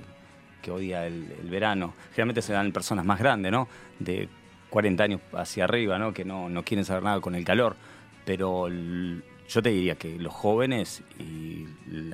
que 0.62 0.70
odia 0.70 1.06
el, 1.06 1.24
verano. 1.48 1.94
Generalmente 2.10 2.42
se 2.42 2.52
dan 2.52 2.72
personas 2.72 3.04
más 3.04 3.18
grandes, 3.18 3.52
¿no? 3.52 3.68
De 3.98 4.28
40 4.70 5.04
años 5.04 5.20
hacia 5.32 5.64
arriba, 5.64 5.98
¿no? 5.98 6.12
Que 6.12 6.24
no, 6.24 6.48
no 6.48 6.64
quieren 6.64 6.84
saber 6.84 7.04
nada 7.04 7.20
con 7.20 7.34
el 7.34 7.44
calor. 7.44 7.76
Pero 8.24 8.68
yo 8.68 9.62
te 9.62 9.70
diría 9.70 9.94
que 9.94 10.18
los 10.18 10.34
jóvenes, 10.34 11.02
y 11.20 11.66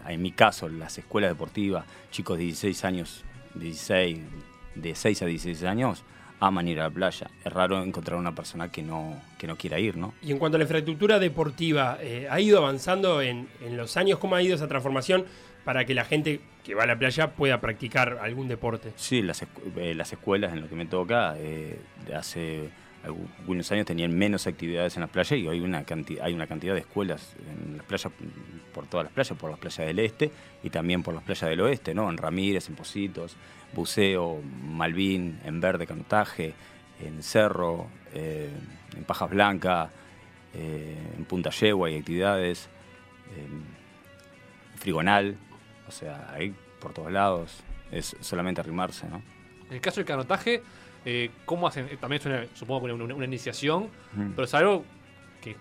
en 0.06 0.22
mi 0.22 0.32
caso, 0.32 0.68
las 0.68 0.98
escuelas 0.98 1.30
deportivas, 1.30 1.86
chicos 2.10 2.36
de 2.36 2.44
16 2.44 2.84
años, 2.84 3.24
16, 3.54 4.18
de 4.74 4.94
6 4.94 5.22
a 5.22 5.26
16 5.26 5.64
años, 5.64 6.04
aman 6.42 6.66
ir 6.66 6.80
a 6.80 6.84
la 6.84 6.90
playa. 6.90 7.30
Es 7.44 7.52
raro 7.52 7.82
encontrar 7.82 8.18
una 8.18 8.34
persona 8.34 8.70
que 8.70 8.82
no, 8.82 9.20
que 9.38 9.46
no 9.46 9.56
quiera 9.56 9.78
ir, 9.78 9.96
¿no? 9.96 10.12
Y 10.22 10.32
en 10.32 10.38
cuanto 10.38 10.56
a 10.56 10.58
la 10.58 10.64
infraestructura 10.64 11.20
deportiva, 11.20 11.98
eh, 12.00 12.26
¿ha 12.28 12.40
ido 12.40 12.58
avanzando 12.58 13.22
en, 13.22 13.48
en 13.64 13.76
los 13.76 13.96
años? 13.96 14.18
¿Cómo 14.18 14.34
ha 14.34 14.42
ido 14.42 14.56
esa 14.56 14.66
transformación 14.66 15.24
para 15.64 15.84
que 15.84 15.94
la 15.94 16.04
gente 16.04 16.40
que 16.64 16.74
va 16.74 16.82
a 16.82 16.86
la 16.86 16.98
playa 16.98 17.32
pueda 17.34 17.60
practicar 17.60 18.18
algún 18.20 18.48
deporte? 18.48 18.92
Sí, 18.96 19.22
las, 19.22 19.42
eh, 19.42 19.94
las 19.94 20.12
escuelas 20.12 20.52
en 20.52 20.62
lo 20.62 20.68
que 20.68 20.74
me 20.74 20.86
toca, 20.86 21.36
eh, 21.38 21.78
hace 22.14 22.70
algunos 23.04 23.70
años 23.72 23.86
tenían 23.86 24.16
menos 24.16 24.46
actividades 24.46 24.96
en 24.96 25.00
las 25.00 25.10
playas 25.10 25.32
y 25.32 25.46
hoy 25.48 25.60
una 25.60 25.84
hay 26.22 26.32
una 26.32 26.46
cantidad 26.46 26.74
de 26.74 26.80
escuelas 26.80 27.34
en 27.50 27.76
las 27.78 27.86
playas, 27.86 28.12
por 28.72 28.86
todas 28.86 29.04
las 29.04 29.12
playas, 29.12 29.36
por 29.38 29.50
las 29.50 29.58
playas 29.58 29.86
del 29.86 29.98
este 29.98 30.30
y 30.62 30.70
también 30.70 31.02
por 31.02 31.14
las 31.14 31.22
playas 31.24 31.50
del 31.50 31.60
oeste, 31.60 31.94
¿no? 31.94 32.08
En 32.08 32.16
Ramírez, 32.16 32.68
en 32.68 32.76
Positos, 32.76 33.36
buceo, 33.74 34.40
Malvin, 34.42 35.40
en 35.44 35.60
Verde, 35.60 35.86
canotaje, 35.86 36.54
en 37.00 37.22
Cerro, 37.22 37.88
eh, 38.14 38.50
en 38.96 39.04
Pajas 39.04 39.30
Blancas, 39.30 39.90
eh, 40.54 40.96
en 41.16 41.24
Punta 41.24 41.50
Yegua 41.50 41.88
hay 41.88 41.96
actividades, 41.96 42.68
en 43.36 43.64
Frigonal, 44.78 45.36
o 45.88 45.90
sea, 45.90 46.30
hay 46.32 46.54
por 46.80 46.92
todos 46.92 47.10
lados, 47.10 47.60
es 47.90 48.16
solamente 48.20 48.60
arrimarse, 48.60 49.08
¿no? 49.08 49.22
En 49.68 49.76
el 49.76 49.80
caso 49.80 49.96
del 49.96 50.06
canotaje, 50.06 50.62
eh, 51.04 51.30
¿cómo 51.44 51.66
hacen? 51.66 51.86
Eh, 51.90 51.96
También 52.00 52.20
es 52.20 52.26
una, 52.26 52.44
supongo 52.54 52.86
que 52.86 52.92
una, 52.92 53.04
una- 53.04 53.14
una 53.14 53.24
iniciación, 53.24 53.88
pero 54.36 54.44
es 54.44 54.54
algo 54.54 54.84
que, 55.40 55.52
que 55.52 55.58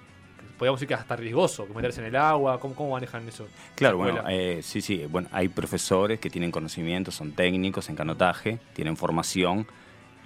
podríamos 0.58 0.80
decir 0.80 0.88
que 0.88 0.94
es 0.96 1.00
hasta 1.00 1.16
riesgoso, 1.16 1.68
que 1.68 1.74
meterse 1.74 2.02
en 2.02 2.08
el 2.08 2.16
agua. 2.16 2.60
¿Cómo, 2.60 2.76
cómo 2.76 2.92
manejan 2.92 3.28
eso? 3.28 3.48
Claro, 3.76 3.98
La 3.98 4.04
bueno, 4.12 4.24
eh, 4.30 4.60
sí, 4.64 4.82
sí, 4.82 5.06
bueno, 5.10 5.28
hay 5.32 5.48
profesores 5.50 6.20
que 6.20 6.30
tienen 6.30 6.52
conocimiento, 6.52 7.12
son 7.12 7.32
técnicos 7.34 7.90
en 7.90 7.96
canotaje, 7.96 8.60
tienen 8.74 8.96
formación 8.98 9.66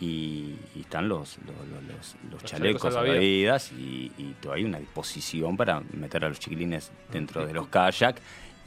y, 0.02 0.56
y 0.76 0.82
están 0.82 1.08
los, 1.08 1.38
los, 1.46 1.56
los- 1.56 1.84
los- 1.84 2.16
los 2.24 2.42
Los 2.42 2.44
chalecos 2.44 2.82
chalecos 2.82 2.94
salvavidas 2.94 3.72
y, 3.72 4.12
hay 4.54 4.64
una 4.66 4.80
disposición 4.80 5.56
para 5.58 5.82
meter 5.94 6.24
a 6.26 6.30
los 6.30 6.40
chiquilines 6.40 6.92
dentro 7.12 7.46
de 7.46 7.54
los 7.54 7.68
kayak 7.68 8.18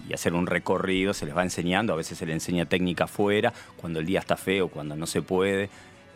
y 0.08 0.12
hacer 0.14 0.32
un 0.34 0.46
recorrido, 0.46 1.12
se 1.12 1.26
les 1.26 1.36
va 1.36 1.42
enseñando, 1.42 1.92
a 1.92 1.96
veces 1.96 2.16
se 2.18 2.24
les 2.24 2.34
enseña 2.34 2.64
técnica 2.66 3.04
afuera, 3.04 3.52
cuando 3.76 3.98
el 4.00 4.06
día 4.06 4.20
está 4.20 4.36
feo, 4.36 4.68
cuando 4.68 4.94
no 4.96 5.06
se 5.06 5.22
puede. 5.22 5.68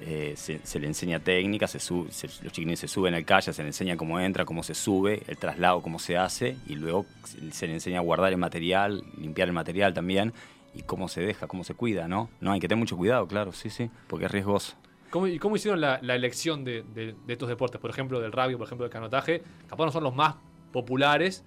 Eh, 0.05 0.35
se, 0.37 0.59
se 0.65 0.79
le 0.81 0.87
enseña 0.87 1.21
técnica, 1.21 1.67
se 1.67 1.79
sub- 1.79 2.11
se- 2.11 2.27
los 2.27 2.53
chiquilines 2.53 2.81
se 2.81 2.89
suben 2.89 3.15
al 3.15 3.25
kayak, 3.25 3.55
se 3.55 3.63
les 3.63 3.69
enseña 3.69 3.97
cómo 3.97 4.19
entra, 4.21 4.45
cómo 4.45 4.63
se 4.63 4.75
sube, 4.75 5.23
el 5.29 5.37
traslado, 5.39 5.81
cómo 5.83 5.99
se 5.99 6.17
hace, 6.17 6.57
y 6.67 6.75
luego 6.75 7.07
se, 7.53 7.67
le 7.67 7.75
enseña 7.75 7.99
a 7.99 8.03
guardar 8.03 8.33
el 8.33 8.39
material, 8.39 9.03
limpiar 9.19 9.49
el 9.49 9.55
material 9.55 9.95
también, 9.95 10.33
y 10.75 10.83
cómo 10.83 11.09
se 11.09 11.21
deja, 11.21 11.47
cómo 11.47 11.65
se 11.65 11.75
cuida, 11.75 12.09
¿no? 12.09 12.31
No, 12.41 12.53
hay 12.53 12.61
que 12.61 12.69
tener 12.69 12.79
mucho 12.81 12.97
cuidado, 12.97 13.27
claro, 13.27 13.53
sí, 13.53 13.71
sí, 13.71 13.91
porque 14.09 14.25
es 14.27 14.31
riesgoso. 14.33 14.75
¿Cómo, 15.11 15.27
¿Y 15.27 15.39
cómo 15.39 15.57
hicieron 15.57 15.81
la, 15.83 15.99
la 16.03 16.15
elección 16.15 16.65
de, 16.65 16.83
de- 16.95 17.15
de 17.27 17.33
estos 17.33 17.49
deportes? 17.49 17.79
Por 17.81 17.91
ejemplo, 17.91 18.19
del 18.21 18.33
rugby, 18.33 18.57
por 18.57 18.67
ejemplo, 18.67 18.85
del 18.85 18.93
canotaje. 18.93 19.43
Capaz 19.69 19.85
no 19.85 19.93
son 19.93 20.05
los 20.05 20.15
más 20.15 20.37
populares, 20.73 21.45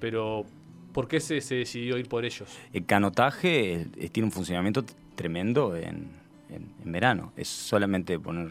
pero 0.00 0.44
¿por 0.92 1.06
qué 1.06 1.20
se, 1.20 1.40
se 1.40 1.54
decidió 1.54 1.96
ir 1.96 2.08
por 2.08 2.24
ellos? 2.24 2.48
El 2.72 2.84
canotaje 2.86 3.86
eh, 3.96 4.08
tiene 4.10 4.26
un 4.26 4.32
funcionamiento 4.32 4.84
tremendo 5.14 5.76
en, 5.76 6.08
en- 6.50 6.72
en 6.84 6.92
verano. 6.92 7.32
Es 7.36 7.48
solamente 7.48 8.18
poner, 8.18 8.48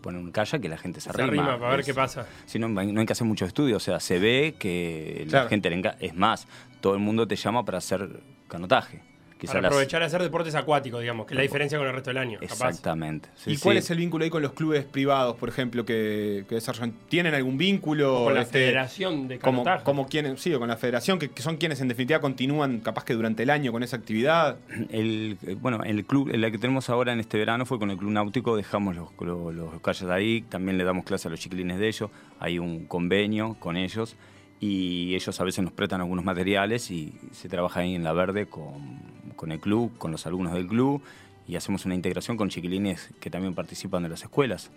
poner 0.00 0.20
un 0.20 0.30
kayak 0.32 0.60
que 0.60 0.68
la 0.68 0.78
gente 0.78 1.00
se 1.00 1.10
Se 1.12 1.22
arrima. 1.22 1.42
arrima 1.44 1.58
para 1.58 1.76
ver 1.76 1.84
qué 1.84 1.94
pasa. 1.94 2.26
Si 2.46 2.58
no, 2.58 2.68
no 2.68 2.80
hay 3.00 3.06
que 3.06 3.12
hacer 3.12 3.26
mucho 3.26 3.44
estudio. 3.44 3.76
O 3.76 3.80
sea, 3.80 4.00
se 4.00 4.18
ve 4.18 4.56
que 4.58 5.26
la 5.30 5.48
gente 5.48 5.70
le 5.70 5.76
enca- 5.82 5.96
Es 6.00 6.14
más, 6.14 6.46
todo 6.80 6.94
el 6.94 7.00
mundo 7.00 7.26
te 7.28 7.36
llama 7.36 7.64
para 7.64 7.78
hacer 7.78 8.20
canotaje. 8.48 9.02
Quizá 9.38 9.52
Para 9.52 9.62
las- 9.62 9.68
aprovechar 9.70 10.02
a 10.02 10.06
hacer 10.06 10.20
deportes 10.20 10.54
acuáticos, 10.56 11.00
digamos, 11.00 11.24
que 11.26 11.34
es 11.34 11.36
la 11.36 11.42
diferencia 11.42 11.78
con 11.78 11.86
el 11.86 11.94
resto 11.94 12.10
del 12.10 12.18
año. 12.18 12.38
capaz. 12.40 12.52
Exactamente. 12.70 13.28
sí, 13.36 13.52
¿Y 13.52 13.56
cuál 13.58 13.76
es 13.76 13.88
el 13.90 13.98
vínculo 13.98 14.24
ahí 14.24 14.30
con 14.30 14.42
los 14.42 14.52
clubes 14.52 14.84
privados, 14.84 15.36
por 15.36 15.48
ejemplo, 15.48 15.84
que, 15.84 16.44
que 16.48 16.56
desarrollan? 16.56 16.92
¿Tienen 17.08 17.34
algún 17.34 17.56
vínculo? 17.56 18.24
Con 18.24 18.34
la 18.34 18.42
este, 18.42 18.58
Federación 18.58 19.28
de 19.28 19.38
como, 19.38 19.64
como 19.84 20.08
quienes, 20.08 20.40
sí, 20.40 20.52
o 20.52 20.58
con 20.58 20.68
la 20.68 20.76
federación, 20.76 21.20
que, 21.20 21.28
que 21.30 21.40
son 21.42 21.56
quienes 21.56 21.80
en 21.80 21.86
definitiva 21.88 22.20
continúan 22.20 22.80
capaz 22.80 23.04
que 23.04 23.14
durante 23.14 23.44
el 23.44 23.50
año 23.50 23.70
con 23.70 23.82
esa 23.84 23.96
actividad. 23.96 24.56
El, 24.90 25.38
bueno, 25.60 25.84
el 25.84 26.04
club, 26.04 26.28
la 26.34 26.50
que 26.50 26.58
tenemos 26.58 26.90
ahora 26.90 27.12
en 27.12 27.20
este 27.20 27.38
verano 27.38 27.64
fue 27.64 27.78
con 27.78 27.90
el 27.92 27.96
Club 27.96 28.10
Náutico, 28.10 28.56
dejamos 28.56 28.96
los, 28.96 29.08
los, 29.20 29.54
los 29.54 29.80
kayaks 29.80 30.02
ahí, 30.10 30.42
también 30.42 30.78
le 30.78 30.84
damos 30.84 31.04
clase 31.04 31.28
a 31.28 31.30
los 31.30 31.38
chiquilines 31.38 31.78
de 31.78 31.86
ellos, 31.86 32.10
hay 32.40 32.58
un 32.58 32.86
convenio 32.86 33.56
con 33.60 33.76
ellos 33.76 34.16
y 34.60 35.14
ellos 35.14 35.40
a 35.40 35.44
veces 35.44 35.62
nos 35.62 35.72
prestan 35.72 36.00
algunos 36.00 36.24
materiales 36.24 36.90
y 36.90 37.14
se 37.32 37.48
trabaja 37.48 37.80
ahí 37.80 37.94
en 37.94 38.02
La 38.02 38.12
Verde 38.12 38.46
con, 38.46 38.98
con 39.38 39.52
el 39.52 39.60
club, 39.60 39.96
con 39.96 40.10
los 40.10 40.26
alumnos 40.26 40.52
del 40.52 40.66
club 40.66 41.00
y 41.46 41.56
hacemos 41.56 41.86
una 41.86 41.94
integración 41.94 42.36
con 42.36 42.50
chiquilines 42.50 43.08
que 43.20 43.30
también 43.30 43.54
participan 43.54 44.02
de 44.02 44.10
las 44.10 44.22
escuelas 44.22 44.70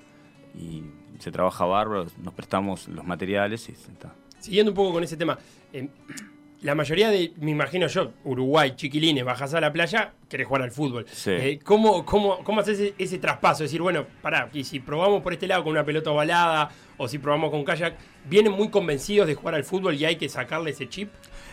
y 0.55 0.83
se 1.19 1.31
trabaja 1.31 1.65
bárbaro, 1.65 2.07
nos 2.23 2.33
prestamos 2.33 2.87
los 2.87 3.05
materiales 3.05 3.67
y 3.67 3.73
está. 3.73 4.13
Siguiendo 4.39 4.71
un 4.71 4.75
poco 4.75 4.93
con 4.93 5.03
ese 5.03 5.17
tema, 5.17 5.37
eh, 5.73 5.89
la 6.61 6.75
mayoría 6.75 7.09
de, 7.09 7.33
me 7.39 7.51
imagino 7.51 7.87
yo, 7.87 8.11
Uruguay, 8.23 8.73
chiquilines, 8.75 9.25
bajas 9.25 9.53
a 9.53 9.59
la 9.59 9.73
playa, 9.73 10.13
querés 10.29 10.47
jugar 10.47 10.61
al 10.61 10.71
fútbol. 10.71 11.05
Sí. 11.11 11.31
Eh, 11.31 11.59
¿cómo, 11.63 12.05
cómo, 12.05 12.43
¿Cómo 12.43 12.61
haces 12.61 12.79
ese, 12.79 12.93
ese 12.97 13.17
traspaso? 13.17 13.63
Es 13.63 13.71
decir, 13.71 13.81
bueno, 13.81 14.05
pará, 14.21 14.49
y 14.53 14.63
si 14.63 14.79
probamos 14.79 15.23
por 15.23 15.33
este 15.33 15.47
lado 15.47 15.63
con 15.63 15.71
una 15.71 15.83
pelota 15.83 16.11
ovalada 16.11 16.69
o 16.97 17.07
si 17.07 17.17
probamos 17.17 17.49
con 17.51 17.63
kayak, 17.63 17.97
¿vienen 18.29 18.53
muy 18.53 18.69
convencidos 18.69 19.27
de 19.27 19.35
jugar 19.35 19.55
al 19.55 19.63
fútbol 19.63 19.95
y 19.95 20.05
hay 20.05 20.17
que 20.17 20.29
sacarle 20.29 20.71
ese 20.71 20.87
chip? 20.87 21.09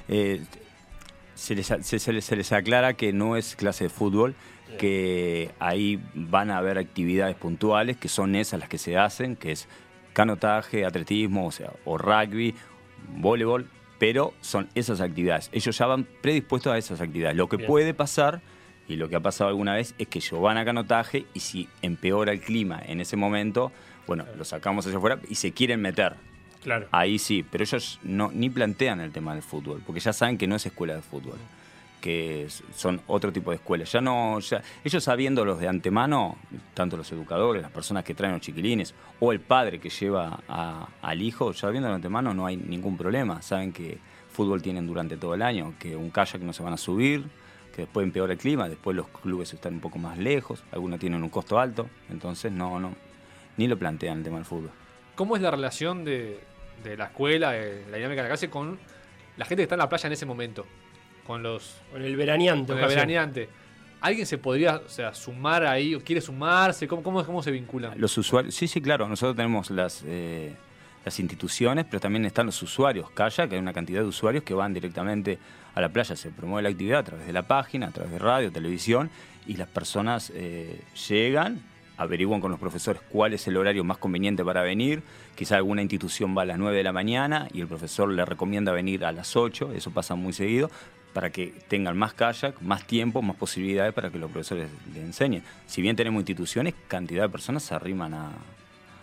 Eh, 0.09 0.43
se, 1.39 1.55
les, 1.55 1.67
se- 1.67 1.99
se 1.99 2.13
les- 2.13 2.25
se 2.25 2.37
les 2.37 2.53
aclara 2.53 2.95
que 2.95 3.13
no 3.13 3.37
es 3.37 3.55
clase 3.57 3.85
de 3.85 3.91
fútbol, 3.91 4.35
que 4.79 5.51
ahí 5.61 5.99
van 6.15 6.51
a 6.51 6.59
haber 6.59 6.77
actividades 6.79 7.37
puntuales, 7.37 7.97
que 7.97 8.09
son 8.09 8.35
esas 8.35 8.61
las 8.61 8.69
que 8.69 8.77
se 8.79 8.97
hacen, 8.99 9.35
que 9.37 9.53
es 9.53 9.67
canotaje, 10.13 10.85
atletismo, 10.85 11.47
o 11.47 11.53
sea, 11.53 11.71
o 11.85 11.97
rugby, 11.97 12.55
voleibol, 13.17 13.67
pero 13.99 14.35
son 14.41 14.69
esas 14.75 15.01
actividades. 15.01 15.49
Ellos 15.53 15.77
ya 15.79 15.87
van 15.87 16.05
predispuestos 16.23 16.73
a 16.73 16.79
esas 16.79 17.01
actividades. 17.01 17.37
Lo 17.37 17.49
que 17.49 17.57
Bien. 17.57 17.67
puede 17.67 17.95
pasar, 17.95 18.41
y 18.89 18.97
lo 18.97 19.09
que 19.09 19.17
ha 19.17 19.21
pasado 19.21 19.49
alguna 19.51 19.75
vez, 19.75 19.95
es 19.99 20.09
que 20.09 20.19
ellos 20.19 20.41
van 20.41 20.57
a 20.59 20.65
canotaje 20.65 21.27
y 21.35 21.41
si 21.41 21.69
empeora 21.83 22.33
el 22.33 22.41
clima 22.41 22.81
en 22.85 23.01
ese 23.01 23.17
momento, 23.17 23.73
bueno, 24.07 24.25
lo 24.37 24.45
sacamos 24.45 24.87
hacia 24.87 24.99
afuera 24.99 25.19
y 25.29 25.35
se 25.37 25.53
quieren 25.53 25.81
meter. 25.81 26.15
Claro. 26.69 26.87
Ahí 26.93 27.19
sí, 27.19 27.43
pero 27.51 27.65
ellos 27.65 27.99
no, 28.03 28.31
ni 28.33 28.51
plantean 28.51 29.01
el 29.01 29.11
tema 29.11 29.33
del 29.33 29.43
fútbol, 29.43 29.83
porque 29.87 30.01
ya 30.01 30.13
saben 30.13 30.37
que 30.37 30.47
no 30.47 30.55
es 30.57 30.67
escuela 30.67 30.95
de 30.95 31.01
fútbol, 31.03 31.39
que 32.01 32.47
son 32.75 33.01
otro 33.07 33.33
tipo 33.33 33.51
de 33.51 33.57
escuelas. 33.57 33.91
Ya 33.91 34.01
no, 34.03 34.39
ya, 34.41 34.63
ellos 34.85 35.03
sabiéndolos 35.03 35.59
de 35.61 35.67
antemano, 35.69 36.37
tanto 36.75 36.97
los 36.99 37.11
educadores, 37.11 37.63
las 37.63 37.71
personas 37.73 38.05
que 38.05 38.15
traen 38.15 38.35
los 38.35 38.43
chiquilines, 38.43 38.95
o 39.19 39.33
el 39.33 39.41
padre 39.41 39.81
que 39.81 39.89
lleva 39.89 40.41
a- 40.47 40.89
al 41.03 41.23
hijo, 41.23 41.53
ya 41.53 41.71
viendo 41.71 41.89
de 41.89 41.95
antemano 41.95 42.35
no 42.35 42.45
hay 42.47 42.57
ningún 42.57 42.97
problema. 42.99 43.41
Saben 43.43 43.73
que 43.73 43.99
fútbol 44.31 44.61
tienen 44.61 44.87
durante 44.87 45.17
todo 45.17 45.35
el 45.35 45.43
año, 45.43 45.73
que 45.79 45.97
un 45.97 46.11
kayak 46.11 46.43
no 46.43 46.53
se 46.53 46.63
van 46.63 46.75
a 46.75 46.77
subir, 46.77 47.25
que 47.75 47.83
después 47.83 48.05
empeora 48.05 48.33
el 48.35 48.39
clima, 48.39 48.69
después 48.69 48.95
los 48.97 49.09
clubes 49.09 49.55
están 49.55 49.75
un 49.75 49.81
poco 49.81 49.99
más 49.99 50.19
lejos, 50.19 50.63
algunos 50.71 51.01
tienen 51.01 51.23
un 51.23 51.31
costo 51.31 51.59
alto, 51.59 51.89
entonces 52.11 52.53
no, 52.53 52.79
no, 52.79 52.95
ni 53.57 53.67
lo 53.67 53.77
plantean 53.79 54.19
el 54.19 54.25
tema 54.25 54.37
del 54.37 54.45
fútbol. 54.45 54.71
¿Cómo 55.17 55.35
es 55.35 55.43
la 55.43 55.51
relación 55.51 56.05
de, 56.05 56.39
de 56.83 56.97
la 56.97 57.07
escuela, 57.07 57.53
de 57.53 57.85
la 57.91 57.97
dinámica 57.97 58.23
de 58.23 58.29
la 58.29 58.35
clase 58.35 58.51
con 58.51 58.79
la 59.37 59.45
gente 59.45 59.61
que 59.61 59.63
está 59.65 59.75
en 59.75 59.81
la 59.81 59.89
playa 59.89 60.07
en 60.07 60.13
ese 60.13 60.27
momento? 60.27 60.67
Con 61.27 61.43
los 61.43 61.77
Con 61.93 62.03
el 62.03 62.17
veraneante. 62.17 62.73
con 62.73 62.83
el 62.83 62.89
veraneante. 62.89 63.49
¿Alguien 64.01 64.27
se 64.27 64.39
podría 64.39 64.77
o 64.77 64.89
sea, 64.89 65.13
sumar 65.13 65.67
ahí 65.67 65.95
o 65.95 66.01
quiere 66.03 66.21
sumarse? 66.21 66.87
¿Cómo, 66.87 67.03
cómo, 67.03 67.25
cómo 67.25 67.43
se 67.43 67.51
vinculan? 67.51 68.01
Los 68.01 68.17
usuarios, 68.17 68.55
sí, 68.55 68.69
sí, 68.69 68.81
claro, 68.81 69.09
nosotros 69.09 69.37
tenemos 69.37 69.71
las, 69.71 70.05
eh, 70.07 70.55
las 71.05 71.19
instituciones, 71.19 71.85
pero 71.85 72.01
también 72.01 72.25
están 72.25 72.47
los 72.47 72.63
usuarios, 72.63 73.11
Kayak, 73.11 73.49
que 73.49 73.57
hay 73.57 73.61
una 73.61 73.73
cantidad 73.73 74.01
de 74.01 74.07
usuarios 74.07 74.45
que 74.45 74.55
van 74.55 74.73
directamente 74.73 75.39
a 75.75 75.81
la 75.81 75.89
playa, 75.89 76.15
se 76.15 76.31
promueve 76.31 76.63
la 76.63 76.69
actividad 76.69 77.01
a 77.01 77.05
través 77.05 77.27
de 77.27 77.33
la 77.33 77.43
página, 77.43 77.89
a 77.89 77.91
través 77.91 78.13
de 78.13 78.19
radio, 78.19 78.53
televisión, 78.53 79.11
y 79.47 79.57
las 79.57 79.69
personas 79.69 80.31
eh, 80.35 80.81
llegan, 81.09 81.61
averiguan 81.99 82.41
con 82.41 82.51
los 82.51 82.61
profesores 82.61 83.03
cuál 83.11 83.35
es 83.35 83.47
el 83.49 83.57
horario 83.57 83.85
más 83.85 83.99
conveniente 83.99 84.45
para 84.45 84.63
venir, 84.63 85.03
quizá 85.35 85.57
alguna 85.57 85.83
institución 85.83 86.35
va 86.37 86.43
a 86.43 86.45
las 86.47 86.59
9 86.59 86.77
de 86.77 86.83
la 86.85 86.93
mañana 86.93 87.49
y 87.53 87.61
el 87.61 87.67
profesor 87.67 88.11
le 88.11 88.25
recomienda 88.25 88.73
venir 88.73 89.05
a 89.05 89.13
las 89.13 89.37
8, 89.37 89.73
eso 89.75 89.91
pasa 89.91 90.15
muy 90.15 90.33
seguido, 90.33 90.71
para 91.13 91.31
que 91.31 91.53
tengan 91.69 91.99
más 91.99 92.15
kayak, 92.15 92.61
más 92.63 92.87
tiempo, 92.87 93.21
más 93.21 93.37
posibilidades 93.37 93.93
para 93.93 94.11
que 94.11 94.19
los 94.19 94.31
profesores 94.31 94.71
le 94.95 95.01
enseñen. 95.01 95.43
Si 95.67 95.83
bien 95.83 95.97
tenemos 95.97 96.21
instituciones, 96.21 96.75
cantidad 96.87 97.25
de 97.25 97.29
personas 97.29 97.65
se 97.65 97.75
arriman 97.75 98.15
a, 98.15 98.31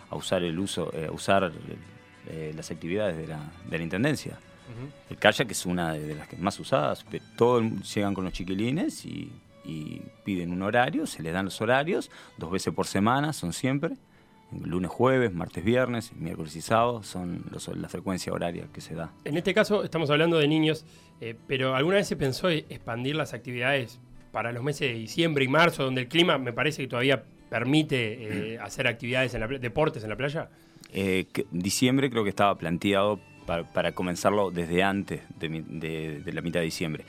a 0.09 0.15
usar 0.15 0.43
el 0.43 0.57
uso, 0.57 0.91
eh, 0.93 1.07
a 1.09 1.11
usar 1.11 1.51
eh, 2.27 2.53
las 2.55 2.71
actividades 2.71 3.17
de 3.17 3.27
la, 3.27 3.39
de 3.69 3.77
la 3.77 3.83
intendencia. 3.83 4.39
El 5.11 5.17
kayak 5.17 5.51
es 5.51 5.65
una 5.67 5.93
de, 5.93 6.15
las 6.15 6.27
que 6.27 6.37
más 6.37 6.59
usadas, 6.59 7.05
todos 7.37 7.63
llegan 7.93 8.15
con 8.15 8.23
los 8.23 8.33
chiquilines 8.33 9.05
y, 9.05 9.31
y 9.65 10.01
piden 10.23 10.51
un 10.51 10.61
horario, 10.61 11.05
se 11.07 11.21
les 11.23 11.33
dan 11.33 11.45
los 11.45 11.59
horarios, 11.61 12.11
dos 12.37 12.51
veces 12.51 12.73
por 12.73 12.87
semana 12.87 13.33
son 13.33 13.53
siempre, 13.53 13.95
Lunes, 14.63 14.91
jueves, 14.91 15.33
martes, 15.33 15.65
viernes, 15.65 16.13
miércoles 16.15 16.55
y 16.55 16.61
sábado 16.61 17.01
son 17.03 17.43
los- 17.51 17.67
la 17.75 17.89
frecuencia 17.89 18.31
horaria 18.31 18.67
que 18.71 18.79
se 18.79 18.93
da. 18.93 19.11
En 19.25 19.35
este 19.37 19.53
caso 19.55 19.83
estamos 19.83 20.09
hablando 20.11 20.37
de 20.37 20.47
niños, 20.47 20.85
eh, 21.19 21.35
pero 21.47 21.75
¿alguna 21.75 21.95
vez 21.97 22.07
se 22.07 22.15
pensó 22.15 22.47
expandir 22.49 23.15
las 23.15 23.33
actividades 23.33 23.99
para 24.31 24.51
los 24.53 24.63
meses 24.63 24.81
de 24.91 24.93
diciembre 24.93 25.43
y 25.43 25.47
marzo, 25.47 25.83
donde 25.83 26.01
el 26.01 26.07
clima 26.07 26.37
me 26.37 26.53
parece 26.53 26.83
que 26.83 26.87
todavía 26.87 27.23
permite 27.49 28.53
eh, 28.53 28.59
hacer 28.61 28.87
actividades 28.87 29.33
en 29.33 29.41
la 29.41 29.47
deportes 29.47 30.03
en 30.03 30.09
la 30.11 30.15
playa? 30.15 30.49
Eh, 30.93 31.25
que- 31.33 31.47
diciembre 31.51 32.09
creo 32.11 32.23
que 32.23 32.29
estaba 32.29 32.55
planteado 32.57 33.19
pa- 33.47 33.63
para, 33.63 33.93
comenzarlo 33.93 34.51
desde 34.51 34.83
antes 34.83 35.21
de, 35.39 35.49
mi- 35.49 35.61
de- 35.67 36.21
de 36.23 36.33
la 36.33 36.41
mitad 36.41 36.59
de 36.59 36.65
diciembre. 36.65 37.03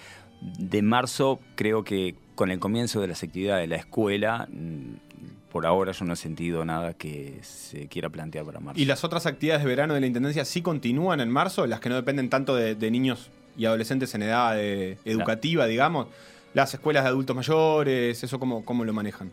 De 0.59 0.81
marzo 0.83 1.39
creo 1.55 1.85
que 1.85 2.15
con 2.37 2.53
el 2.53 2.61
comienzo 2.61 3.01
de 3.01 3.09
las 3.09 3.23
actividades 3.25 3.65
de 3.65 3.67
la 3.69 3.77
escuela, 3.77 4.47
mm, 4.49 5.51
por 5.51 5.67
ahora 5.67 5.91
yo 5.93 6.05
no 6.05 6.13
he 6.13 6.17
sentido 6.17 6.65
nada 6.65 6.95
que 6.95 7.39
se 7.43 7.89
quiera 7.89 8.09
plantear 8.11 8.45
para 8.45 8.61
marzo. 8.61 8.81
¿Y 8.81 8.85
las 8.85 9.03
otras 9.05 9.27
actividades 9.27 9.63
de 9.65 9.69
verano 9.69 9.95
de 9.95 10.01
la 10.01 10.07
Intendencia 10.07 10.45
sí 10.45 10.63
continúan 10.63 11.21
en 11.21 11.31
marzo? 11.31 11.67
Las 11.67 11.81
que 11.81 11.89
no 11.89 11.97
dependen 11.97 12.29
tanto 12.31 12.55
de, 12.55 12.75
de 12.77 12.91
niños 12.91 13.31
y 13.57 13.65
adolescentes 13.65 14.15
en 14.15 14.23
edad 14.23 14.61
eh, 14.61 14.99
educativa, 15.05 15.67
digamos. 15.67 16.07
Las 16.55 16.73
escuelas 16.75 17.05
de 17.05 17.09
adultos 17.11 17.35
mayores, 17.35 18.23
¿eso 18.23 18.39
cómo, 18.39 18.65
cómo 18.65 18.85
lo 18.85 18.93
manejan? 18.93 19.31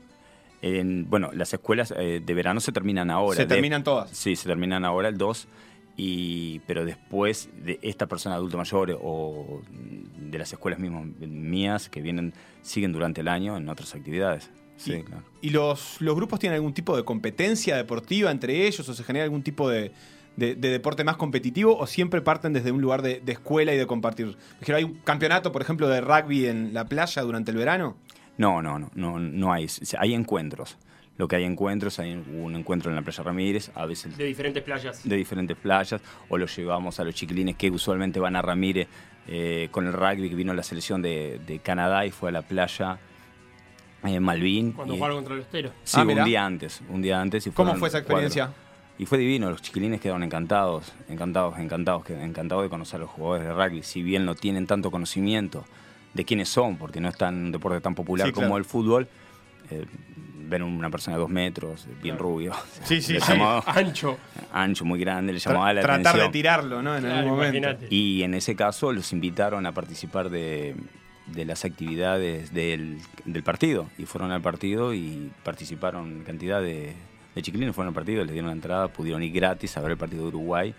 En- 0.62 1.10
bueno, 1.10 1.30
las 1.34 1.54
escuelas 1.54 1.94
eh, 1.98 2.22
de 2.26 2.34
verano 2.34 2.62
se 2.62 2.72
terminan 2.72 3.12
ahora. 3.12 3.36
¿Se 3.36 3.44
De- 3.44 3.48
terminan 3.56 3.84
todas? 3.84 4.10
Sí, 4.12 4.36
se 4.38 4.48
terminan 4.48 4.86
ahora 4.86 5.10
el 5.10 5.18
2. 5.18 5.48
Y, 5.96 6.60
pero 6.66 6.86
después 6.86 7.50
de 7.64 7.80
esta 7.84 8.08
persona 8.08 8.36
adulto 8.36 8.58
mayor 8.58 8.98
o 9.02 9.62
de 10.18 10.38
las 10.40 10.52
escuelas 10.52 10.80
mismas 10.80 11.06
mías 11.20 11.90
que 11.90 12.02
vienen, 12.02 12.34
siguen 12.62 12.92
durante 12.92 13.22
el 13.22 13.28
año 13.28 13.58
en 13.58 13.70
otras 13.70 13.94
actividades. 13.94 14.50
Sí, 14.76 14.94
Y- 14.94 15.04
claro. 15.04 15.24
¿Y 15.42 15.50
los, 15.52 16.02
los 16.02 16.16
grupos 16.16 16.40
tienen 16.40 16.56
algún 16.56 16.74
tipo 16.74 16.98
de 16.98 17.04
competencia 17.06 17.76
deportiva 17.78 18.32
entre 18.32 18.66
ellos 18.66 18.88
o 18.90 18.94
se 18.94 19.04
genera 19.04 19.24
algún 19.26 19.44
tipo 19.44 19.70
de, 19.70 19.92
de- 20.36 20.56
de 20.56 20.70
deporte 20.70 21.04
más 21.04 21.16
competitivo 21.18 21.78
o 21.78 21.86
siempre 21.86 22.22
parten 22.22 22.54
desde 22.54 22.72
un 22.72 22.82
lugar 22.82 23.04
de, 23.04 23.20
de 23.20 23.32
escuela 23.34 23.72
y 23.74 23.78
de 23.78 23.86
compartir? 23.86 24.36
¿hay 24.74 24.84
un 24.84 24.96
campeonato, 25.04 25.52
por 25.52 25.62
ejemplo, 25.62 25.88
de 25.90 26.02
rugby 26.02 26.48
en 26.48 26.74
la 26.74 26.86
playa 26.86 27.22
durante 27.22 27.52
el 27.52 27.58
verano? 27.58 27.96
No, 28.40 28.64
no, 28.64 28.80
no, 28.80 28.90
no, 28.96 29.20
no 29.20 29.54
hay. 29.54 29.68
Hay 30.00 30.16
encuentros. 30.16 30.76
Lo 31.18 31.28
que 31.28 31.36
hay 31.36 31.44
encuentros, 31.44 32.00
hay 32.00 32.14
un 32.14 32.56
encuentro 32.56 32.90
en 32.90 32.96
la 32.96 33.04
playa 33.04 33.24
Ramírez, 33.24 33.70
a 33.76 33.86
veces 33.86 34.18
De 34.18 34.26
diferentes 34.26 34.64
playas. 34.64 35.08
de 35.08 35.16
diferentes 35.16 35.56
playas, 35.56 36.02
o 36.28 36.38
los 36.38 36.56
llevamos 36.56 37.00
a 37.00 37.04
los 37.04 37.14
chiquilines 37.14 37.56
que 37.56 37.70
usualmente 37.70 38.20
van 38.20 38.36
a 38.36 38.42
Ramírez 38.42 38.88
eh, 39.28 39.68
con 39.72 39.86
el 39.86 39.94
rugby, 39.94 40.28
que 40.30 40.36
vino 40.36 40.54
la 40.54 40.64
selección 40.64 41.02
de, 41.04 41.40
de 41.46 41.60
Canadá 41.60 42.06
y 42.06 42.12
fue 42.12 42.30
a 42.30 42.32
la 42.32 42.42
playa 42.42 42.98
eh, 44.04 44.20
Malvin. 44.20 44.72
Cuando 44.72 44.96
y- 44.96 44.98
jugaron 44.98 45.18
contra 45.18 45.36
los 45.36 45.46
teros. 45.50 45.72
Sí, 45.84 45.98
Ah, 46.00 46.04
un 46.04 46.24
día 46.26 46.46
antes, 46.46 46.82
un 46.90 47.02
día 47.02 47.22
antes. 47.22 47.46
Y 47.48 47.52
¿Cómo 47.52 47.76
fue 47.76 47.90
esa 47.90 48.00
cuatro. 48.00 48.18
experiencia? 48.26 48.52
Y 48.98 49.06
fue 49.06 49.18
divino, 49.18 49.50
los 49.50 49.62
chiquilines 49.62 50.02
quedaron 50.02 50.24
encantados, 50.24 50.94
encantados, 51.10 51.58
encantados, 51.60 52.10
encantados 52.10 52.64
de 52.64 52.70
conocer 52.70 52.98
a 52.98 53.02
los 53.02 53.10
jugadores 53.12 53.46
de 53.48 53.54
rugby. 53.54 53.84
Si 53.84 54.02
bien 54.04 54.26
no 54.26 54.36
tienen 54.36 54.68
tanto 54.68 54.92
conocimiento 54.92 55.64
de 56.14 56.26
quiénes 56.26 56.50
son, 56.50 56.78
porque 56.78 57.00
no 57.02 57.10
es 57.10 57.18
tan 57.18 57.36
un 57.46 57.52
deporte 57.52 57.82
tan 57.82 57.96
popular 57.96 58.28
Sí, 58.28 58.34
como 58.34 58.48
claro. 58.48 58.58
el 58.58 58.66
fútbol, 58.66 59.08
eh, 59.72 59.86
ven 60.46 60.64
una 60.64 60.90
persona 60.90 61.18
de 61.18 61.22
dos 61.22 61.30
metros, 61.30 61.86
bien 62.02 62.16
Claro. 62.16 62.24
rubio, 62.30 62.54
Sí, 62.84 63.02
sí, 63.02 63.14
le 63.14 63.22
sí. 63.22 63.32
llamaba- 63.34 63.64
Ancho. 63.68 64.18
ancho, 64.52 64.86
muy 64.86 65.00
grande, 65.00 65.34
le 65.34 65.40
llamaba 65.40 65.74
la 65.74 65.82
tratar 65.82 66.00
atención. 66.02 66.28
de 66.28 66.32
tirarlo, 66.32 66.82
¿no? 66.82 66.96
En 66.96 67.02
Claro, 67.04 67.18
algún 67.20 67.38
momento. 67.38 67.86
Y 67.90 68.24
en 68.24 68.34
ese 68.34 68.56
caso 68.56 68.92
los 68.94 69.12
invitaron 69.14 69.66
a 69.66 69.72
participar 69.72 70.30
de, 70.30 70.76
de 71.28 71.46
las 71.46 71.66
actividades 71.66 72.54
del, 72.54 72.98
del 73.26 73.44
partido. 73.44 73.90
Y 73.98 74.06
fueron 74.06 74.32
al 74.32 74.42
partido 74.42 74.94
y 74.94 75.32
participaron 75.44 76.24
cantidad 76.26 76.62
de, 76.62 76.94
de 77.36 77.42
chiquilines, 77.42 77.74
fueron 77.74 77.90
al 77.90 77.96
partido, 77.96 78.24
les 78.24 78.32
dieron 78.34 78.48
la 78.50 78.54
entrada, 78.56 78.88
pudieron 78.90 79.24
ir 79.24 79.32
gratis 79.34 79.76
a 79.78 79.82
ver 79.82 79.92
el 79.92 79.98
partido 79.98 80.24
de 80.24 80.28
Uruguay 80.30 80.76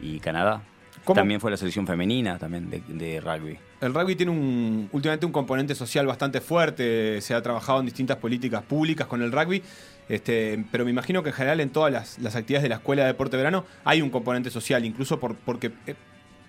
y 0.00 0.18
Canadá. 0.20 0.62
¿Cómo? 1.04 1.16
También 1.16 1.40
fue 1.40 1.50
la 1.50 1.56
selección 1.56 1.86
femenina 1.86 2.38
también 2.38 2.70
de, 2.70 2.80
de 2.86 3.20
rugby. 3.20 3.58
El 3.80 3.92
rugby 3.92 4.14
tiene 4.14 4.30
un, 4.30 4.88
últimamente 4.92 5.26
un 5.26 5.32
componente 5.32 5.74
social 5.74 6.06
bastante 6.06 6.40
fuerte, 6.40 7.20
se 7.20 7.34
ha 7.34 7.42
trabajado 7.42 7.80
en 7.80 7.86
distintas 7.86 8.18
políticas 8.18 8.62
públicas 8.62 9.08
con 9.08 9.20
el 9.22 9.32
rugby, 9.32 9.62
este, 10.08 10.64
pero 10.70 10.84
me 10.84 10.90
imagino 10.90 11.22
que 11.22 11.30
en 11.30 11.34
general 11.34 11.60
en 11.60 11.70
todas 11.70 11.92
las, 11.92 12.18
las 12.18 12.36
actividades 12.36 12.62
de 12.62 12.68
la 12.68 12.76
Escuela 12.76 13.02
de 13.02 13.08
Deporte 13.08 13.36
de 13.36 13.42
Verano 13.42 13.64
hay 13.84 14.00
un 14.02 14.10
componente 14.10 14.50
social, 14.50 14.84
incluso 14.84 15.18
por, 15.18 15.34
porque 15.34 15.72
eh, 15.86 15.94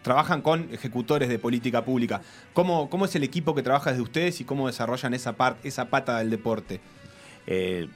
trabajan 0.04 0.42
con 0.42 0.68
ejecutores 0.72 1.30
de 1.30 1.40
política 1.40 1.84
pública. 1.84 2.22
¿Cómo, 2.54 2.90
¿Cómo 2.90 3.06
es 3.06 3.16
el 3.16 3.24
equipo 3.24 3.56
que 3.56 3.64
trabaja 3.64 3.90
desde 3.90 4.04
ustedes 4.04 4.42
y 4.42 4.44
cómo 4.44 4.68
desarrollan 4.68 5.16
esa, 5.16 5.34
parte 5.34 5.68
esa 5.68 5.86
pata 5.86 6.20
del 6.20 6.30
deporte? 6.30 6.80
Eh, 7.48 7.88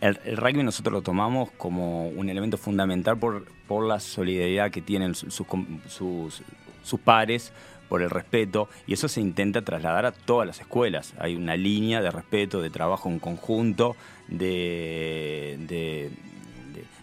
el, 0.00 0.18
el 0.24 0.36
rugby 0.36 0.62
nosotros 0.62 0.92
lo 0.92 1.02
tomamos 1.02 1.50
como 1.52 2.08
un 2.08 2.28
elemento 2.28 2.56
fundamental 2.56 3.18
por, 3.18 3.46
por 3.66 3.86
la 3.86 4.00
solidaridad 4.00 4.70
que 4.70 4.80
tienen 4.82 5.14
sus, 5.14 5.34
sus, 5.34 6.42
sus- 6.82 7.00
pares, 7.00 7.52
por 7.88 8.02
el 8.02 8.10
respeto, 8.10 8.68
y 8.86 8.92
eso 8.94 9.08
se 9.08 9.20
intenta 9.20 9.62
trasladar 9.62 10.06
a 10.06 10.12
todas 10.12 10.46
las 10.46 10.60
escuelas. 10.60 11.12
Hay 11.18 11.34
una 11.34 11.56
línea 11.56 12.00
de 12.00 12.10
respeto, 12.10 12.62
de 12.62 12.70
trabajo 12.70 13.08
en 13.08 13.18
conjunto, 13.18 13.96
de- 14.28 15.56
de- 15.68 16.10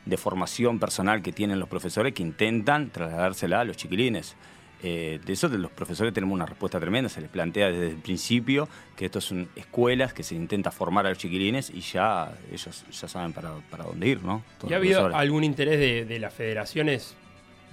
de 0.06 0.18
formación 0.18 0.80
personal 0.80 1.22
que 1.22 1.34
tienen 1.34 1.60
los 1.60 1.68
profesores 1.68 2.14
que 2.14 2.24
intentan 2.24 2.90
trasladársela 2.90 3.60
a 3.60 3.66
los 3.66 3.76
chiquilines. 3.76 4.36
Eh, 4.84 5.20
de 5.26 5.34
eso 5.34 5.50
de 5.50 5.58
los 5.58 5.72
profesores 5.72 6.14
tenemos 6.14 6.36
una 6.36 6.46
respuesta 6.46 6.80
tremenda, 6.80 7.10
se 7.10 7.20
les 7.22 7.30
plantea 7.32 7.72
desde 7.72 7.88
el 7.90 7.96
principio 7.98 8.70
que 8.96 9.06
estos 9.06 9.26
son 9.26 9.50
escuelas 9.56 10.14
que 10.14 10.22
se 10.22 10.36
intenta 10.36 10.70
formar 10.70 11.06
a 11.08 11.10
los 11.10 11.18
chiquilines 11.18 11.72
y 11.72 11.82
ya 11.82 12.32
ellos 12.52 12.86
ya 12.92 13.08
saben 13.08 13.34
para, 13.34 13.56
para 13.72 13.86
dónde 13.86 14.08
ir, 14.08 14.22
¿no? 14.24 14.44
Todos 14.60 14.70
¿Y 14.70 14.74
ha 14.76 14.78
habido 14.78 15.16
algún 15.16 15.44
interés 15.44 15.80
de, 15.80 16.06
de 16.06 16.20
las 16.20 16.32
federaciones 16.34 17.16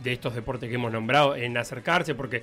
de 0.03 0.13
estos 0.15 0.35
deportes 0.35 0.69
que 0.71 0.77
hemos 0.77 0.91
nombrado 0.93 1.37
en 1.37 1.57
acercarse? 1.59 2.15
Porque 2.15 2.43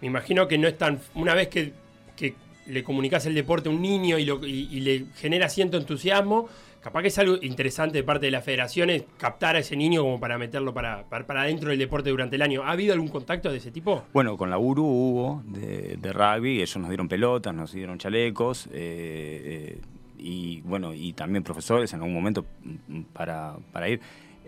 me 0.00 0.06
imagino 0.06 0.46
que 0.46 0.56
no 0.56 0.68
es 0.68 0.78
tan. 0.78 1.00
Una 1.14 1.34
vez 1.34 1.48
que, 1.48 1.72
que 2.16 2.34
le 2.66 2.84
comunicas 2.84 3.26
el 3.26 3.34
deporte 3.34 3.68
a 3.68 3.72
un 3.72 3.82
niño 3.82 4.18
y, 4.18 4.24
lo- 4.24 4.46
y- 4.46 4.68
y 4.70 4.80
le 4.80 5.06
genera 5.16 5.48
cierto 5.48 5.76
entusiasmo, 5.76 6.48
capaz 6.80 7.02
que 7.02 7.08
es 7.08 7.18
algo 7.18 7.36
interesante 7.42 7.98
de 7.98 8.04
parte 8.04 8.26
de 8.26 8.32
las 8.32 8.44
federaciones 8.44 9.04
captar 9.18 9.56
a 9.56 9.58
ese 9.58 9.76
niño 9.76 10.02
como 10.02 10.18
para 10.18 10.38
meterlo 10.38 10.72
para, 10.72 11.04
para, 11.08 11.26
para 11.26 11.44
dentro 11.44 11.70
del 11.70 11.78
deporte 11.78 12.10
durante 12.10 12.36
el 12.36 12.42
año. 12.42 12.62
¿Ha 12.62 12.72
habido 12.72 12.94
algún 12.94 13.08
contacto 13.08 13.50
de 13.50 13.58
ese 13.58 13.70
tipo? 13.70 14.04
Bueno, 14.12 14.36
con 14.36 14.50
la 14.50 14.58
URU 14.58 14.84
hubo 14.84 15.42
de, 15.46 16.12
rugby, 16.12 16.56
ellos 16.56 16.76
nos 16.78 16.88
dieron 16.88 17.08
pelotas, 17.08 17.54
nos 17.54 17.72
dieron 17.72 17.98
chalecos, 17.98 18.66
eh, 18.66 18.70
eh, 18.72 19.80
y 20.18 20.60
bueno, 20.62 20.94
y 20.94 21.12
también 21.12 21.42
profesores 21.42 21.92
en 21.92 22.00
algún 22.00 22.14
momento 22.14 22.44
para, 23.12 23.56
para 23.72 23.88
ir. 23.88 24.00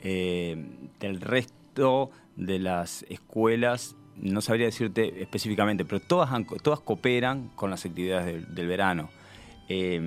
Eh, 0.05 0.57
del 1.01 1.21
resto 1.21 2.11
de 2.37 2.59
las 2.59 3.05
escuelas, 3.09 3.97
no 4.16 4.40
sabría 4.40 4.66
decirte 4.66 5.23
específicamente, 5.23 5.85
pero 5.85 6.01
todas, 6.01 6.31
todas 6.62 6.81
cooperan 6.81 7.51
con 7.55 7.71
las 7.71 7.85
actividades 7.85 8.27
del, 8.27 8.55
del 8.55 8.66
verano. 8.66 9.11
Eh, 9.68 10.01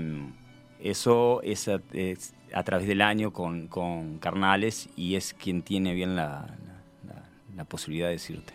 eso 0.90 1.42
es 1.44 1.68
a, 1.68 1.82
es 1.94 2.34
a 2.54 2.64
través 2.64 2.88
del 2.88 3.02
año 3.02 3.32
con, 3.34 3.68
con 3.68 4.18
carnales 4.20 4.90
y 4.96 5.16
es 5.16 5.34
quien 5.34 5.62
tiene 5.62 5.94
bien 5.94 6.16
la, 6.16 6.48
la- 7.56 7.66
posibilidad 7.66 8.08
de 8.08 8.14
decirte. 8.14 8.54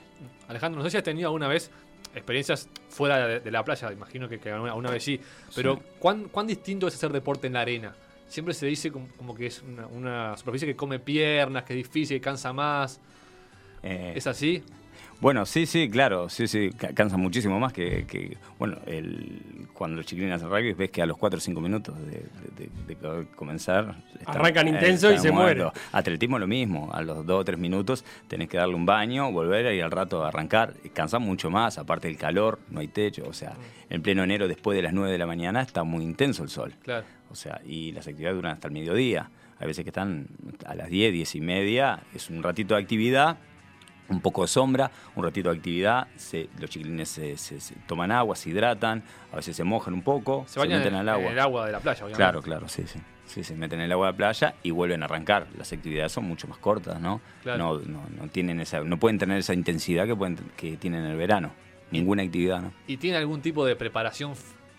Alejandro, 0.49 0.79
no 0.79 0.85
sé 0.85 0.91
si 0.93 0.97
has 0.99 1.03
tenido 1.03 1.29
alguna 1.29 1.49
vez 1.49 1.71
experiencias 2.15 2.69
fuera 2.89 3.27
de, 3.27 3.41
de 3.41 3.51
la 3.51 3.65
playa, 3.65 3.93
imagino 3.93 4.29
que, 4.29 4.39
que 4.39 4.51
alguna, 4.51 4.71
alguna 4.73 4.91
vez 4.91 5.03
sí, 5.03 5.21
pero 5.55 5.77
Sí. 5.77 5.83
¿cuán, 5.99 6.25
cuán 6.29 6.47
distinto 6.47 6.87
es 6.87 6.95
hacer 6.95 7.13
deporte 7.13 7.47
en 7.47 7.55
la 7.55 7.63
arena? 7.63 7.95
Siempre 8.29 8.55
se 8.55 8.67
dice 8.67 8.93
como, 8.93 9.09
como 9.17 9.35
que 9.35 9.47
es 9.47 9.63
una, 9.63 9.87
una 9.89 10.37
superficie 10.37 10.69
que 10.69 10.77
come 10.77 10.99
piernas, 11.01 11.65
que 11.65 11.73
es 11.73 11.79
difícil, 11.79 12.19
que 12.19 12.21
cansa 12.21 12.53
más. 12.53 13.01
Eh, 13.83 14.13
¿Es 14.15 14.27
así? 14.27 14.63
Bueno, 15.21 15.45
sí, 15.45 15.67
sí, 15.67 15.91
claro, 15.91 16.31
sí, 16.31 16.49
sí, 16.49 16.71
ca- 16.77 16.95
cansa 16.95 17.19
muchísimo 17.19 17.61
más 17.61 17.75
que, 17.75 18.07
que, 18.07 18.39
bueno, 18.59 18.79
el, 18.87 19.67
cuando 19.75 19.99
los 19.99 20.07
chiquilines 20.07 20.37
hacen 20.37 20.49
rugby 20.49 20.73
ves 20.73 20.91
que 20.91 21.03
a 21.03 21.07
los 21.07 21.19
4 21.19 21.37
o 21.37 21.41
5 21.41 21.61
minutos 21.61 21.95
de, 22.07 22.07
de- 22.57 22.71
de- 22.87 22.95
de 22.95 23.27
comenzar... 23.37 23.97
Arrancan 24.25 24.69
intenso 24.69 25.13
y 25.13 25.19
se 25.19 25.31
mueren. 25.31 25.67
Atletismo 25.93 26.39
lo 26.39 26.47
mismo, 26.47 26.91
a 26.95 27.03
los 27.03 27.27
2 27.27 27.41
o 27.41 27.45
3 27.45 27.59
minutos 27.59 28.03
tenés 28.29 28.49
que 28.49 28.57
darle 28.57 28.75
un 28.75 28.87
baño, 28.87 29.31
volver 29.31 29.75
y 29.75 29.81
al 29.83 29.91
rato 29.91 30.25
arrancar. 30.25 30.73
Cansa 30.95 31.19
mucho 31.19 31.51
más, 31.51 31.77
aparte 31.77 32.09
del 32.09 32.17
calor, 32.17 32.59
no 32.71 32.81
hay 32.81 32.89
techo, 32.89 33.25
o 33.29 33.35
sea, 33.35 33.53
en 33.91 34.01
pleno 34.01 34.25
enero 34.25 34.49
después 34.49 34.75
de 34.75 34.83
las 34.83 34.95
9 34.95 35.13
de 35.13 35.19
la 35.19 35.27
mañana 35.27 35.61
está 35.61 35.85
muy 35.85 36.03
intenso 36.03 36.43
el 36.45 36.49
sol. 36.49 36.73
Claro. 36.83 37.05
O 37.31 37.35
sea, 37.35 37.61
y 37.67 37.93
las 37.93 38.07
actividades 38.09 38.37
duran 38.37 38.53
hasta 38.55 38.69
el 38.69 38.73
mediodía. 38.75 39.29
Hay 39.59 39.67
veces 39.67 39.85
que 39.85 39.91
están 39.91 40.29
a 40.65 40.75
las 40.75 40.89
10, 40.89 41.13
10 41.13 41.35
y 41.35 41.41
media, 41.43 42.01
es 42.15 42.31
un 42.31 42.43
ratito 42.43 42.75
de 42.75 42.81
actividad, 42.81 43.37
un 44.11 44.21
poco 44.21 44.43
de 44.43 44.49
sombra, 44.49 44.91
un 45.15 45.25
ratito 45.25 45.51
de 45.51 45.57
actividad, 45.57 46.09
se- 46.17 46.49
los 46.59 46.69
chiquilines 46.69 47.09
se, 47.09 47.37
se- 47.37 47.61
se 47.61 47.75
toman 47.87 48.11
agua, 48.13 48.37
se 48.37 48.51
hidratan, 48.51 49.03
a 49.33 49.37
veces 49.37 49.57
se 49.57 49.65
mojan 49.65 49.95
un 49.95 50.03
poco, 50.03 50.45
Se 50.49 50.59
bañan 50.59 50.79
meten 50.81 50.95
en, 50.95 51.01
al 51.01 51.09
agua. 51.09 51.27
en 51.27 51.33
el 51.33 51.39
agua 51.39 51.67
de 51.67 51.73
la 51.73 51.81
playa, 51.81 51.99
obviamente. 52.05 52.17
Claro, 52.17 52.43
claro, 52.43 52.69
sí, 52.69 52.85
sí. 52.87 52.99
Sí, 53.27 53.45
se 53.45 53.55
meten 53.55 53.79
en 53.79 53.85
el 53.87 53.93
agua 53.93 54.09
de 54.09 54.15
playa 54.15 54.55
y 54.65 54.73
vuelven 54.73 55.03
a 55.03 55.05
arrancar. 55.05 55.47
Las 55.57 55.73
actividades 55.73 56.11
son 56.11 56.25
mucho 56.25 56.49
más 56.49 56.59
cortas, 56.59 57.01
¿no? 57.01 57.21
Claro. 57.45 57.59
No, 57.59 57.79
no, 57.87 58.03
no 58.23 58.29
tienen 58.29 58.61
esa, 58.61 58.81
no 58.81 58.99
pueden 58.99 59.19
tener 59.19 59.39
esa 59.39 59.55
intensidad 59.55 60.05
que, 60.07 60.17
pueden, 60.17 60.37
que 60.57 60.77
tienen 60.77 61.05
en 61.05 61.13
el 61.13 61.17
verano. 61.17 61.53
Ninguna 61.93 62.25
actividad, 62.25 62.61
¿no? 62.61 62.73
¿Y 62.89 62.97
tiene 62.97 63.19
algún 63.19 63.41
tipo 63.41 63.65
de 63.65 63.77
preparación 63.77 64.35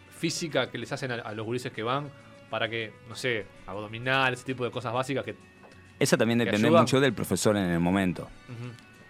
física 0.09 0.69
que 0.69 0.77
les 0.77 0.91
hacen 0.91 1.11
a, 1.11 1.15
a 1.15 1.33
los 1.33 1.45
gurises 1.45 1.71
que 1.71 1.81
van 1.83 2.09
para 2.49 2.67
que, 2.67 2.91
no 3.07 3.15
sé, 3.15 3.45
abdominal, 3.65 4.33
ese 4.33 4.43
tipo 4.43 4.65
de 4.65 4.71
cosas 4.71 4.91
básicas 4.91 5.23
que 5.23 5.35
Esa 5.99 6.17
también 6.17 6.39
¿Te 6.39 6.45
depende 6.45 6.69
mucho 6.71 6.99
del 6.99 7.13
profesor 7.13 7.55
en 7.55 7.63
el 7.69 7.79
momento. 7.79 8.27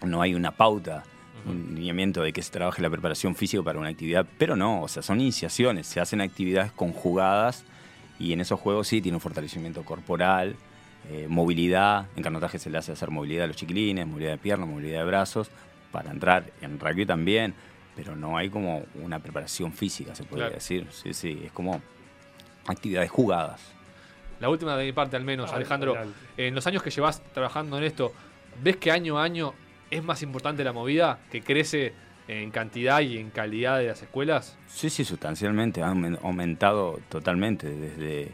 No 0.04 0.22
hay 0.22 0.34
una 0.34 0.52
pauta, 0.52 1.04
un 1.46 1.74
lineamiento 1.76 2.22
de 2.22 2.34
que 2.34 2.42
se 2.42 2.52
trabaje 2.52 2.82
la 2.82 2.90
preparación 2.90 3.36
física 3.36 3.64
para 3.64 3.80
una 3.80 3.90
actividad, 3.90 4.26
pero 4.38 4.56
no, 4.56 4.82
o 4.84 4.88
sea, 4.88 5.02
son 5.04 5.20
iniciaciones, 5.22 5.88
se 5.88 6.00
hacen 6.00 6.22
actividades 6.22 6.72
conjugadas 6.72 7.64
y 8.20 8.34
en 8.34 8.42
esos 8.42 8.60
juegos 8.60 8.88
sí 8.88 9.02
tiene 9.02 9.16
un 9.16 9.22
fortalecimiento 9.22 9.84
corporal, 9.84 10.56
eh, 11.10 11.26
movilidad, 11.28 12.06
en 12.16 12.22
canotaje 12.24 12.60
se 12.60 12.70
le 12.70 12.78
hace 12.78 12.92
hacer 12.92 13.10
movilidad 13.10 13.46
a 13.46 13.48
los 13.48 13.56
chiquilines, 13.56 14.06
movilidad 14.06 14.32
de 14.34 14.38
piernas, 14.38 14.68
movilidad 14.70 15.00
de 15.00 15.06
brazos, 15.06 15.50
para 15.92 16.12
entrar 16.12 16.46
en 16.62 16.80
rugby 16.80 17.06
también, 17.06 17.54
pero 17.96 18.16
no 18.16 18.38
hay 18.38 18.50
como 18.50 18.86
una 19.02 19.20
preparación 19.20 19.74
física, 19.74 20.14
se 20.16 20.24
podría 20.24 20.46
Claro. 20.48 20.56
decir, 20.56 20.88
sí, 20.92 21.14
sí, 21.14 21.42
es 21.46 21.52
como 21.52 21.82
actividades 22.68 23.10
jugadas. 23.12 23.62
La 24.40 24.50
última 24.50 24.76
de 24.78 24.86
mi 24.86 24.92
parte 24.92 25.16
al 25.18 25.24
menos, 25.24 25.52
Ah, 25.52 25.56
Alejandro. 25.58 25.96
En 26.38 26.56
los 26.56 26.66
años 26.68 26.82
que 26.84 26.90
llevas 26.92 27.22
trabajando 27.34 27.78
en 27.78 27.84
esto, 27.84 28.12
¿ves 28.64 28.78
que 28.78 28.92
año 28.92 29.18
a 29.20 29.24
año 29.24 29.54
es 29.92 30.04
más 30.04 30.24
importante 30.24 30.64
la 30.64 30.74
movida? 30.74 31.20
¿Que 31.32 31.42
crece 31.42 31.94
en 32.28 32.50
cantidad 32.52 33.02
y 33.02 33.18
en 33.18 33.30
calidad 33.30 33.78
de 33.80 33.88
las 33.88 34.02
escuelas? 34.02 34.58
Sí, 34.68 34.90
sí, 34.90 35.04
sustancialmente, 35.06 35.84
ha 35.84 35.88
aumen- 35.92 36.18
aumentado 36.24 37.00
totalmente 37.10 37.68
desde 37.70 38.32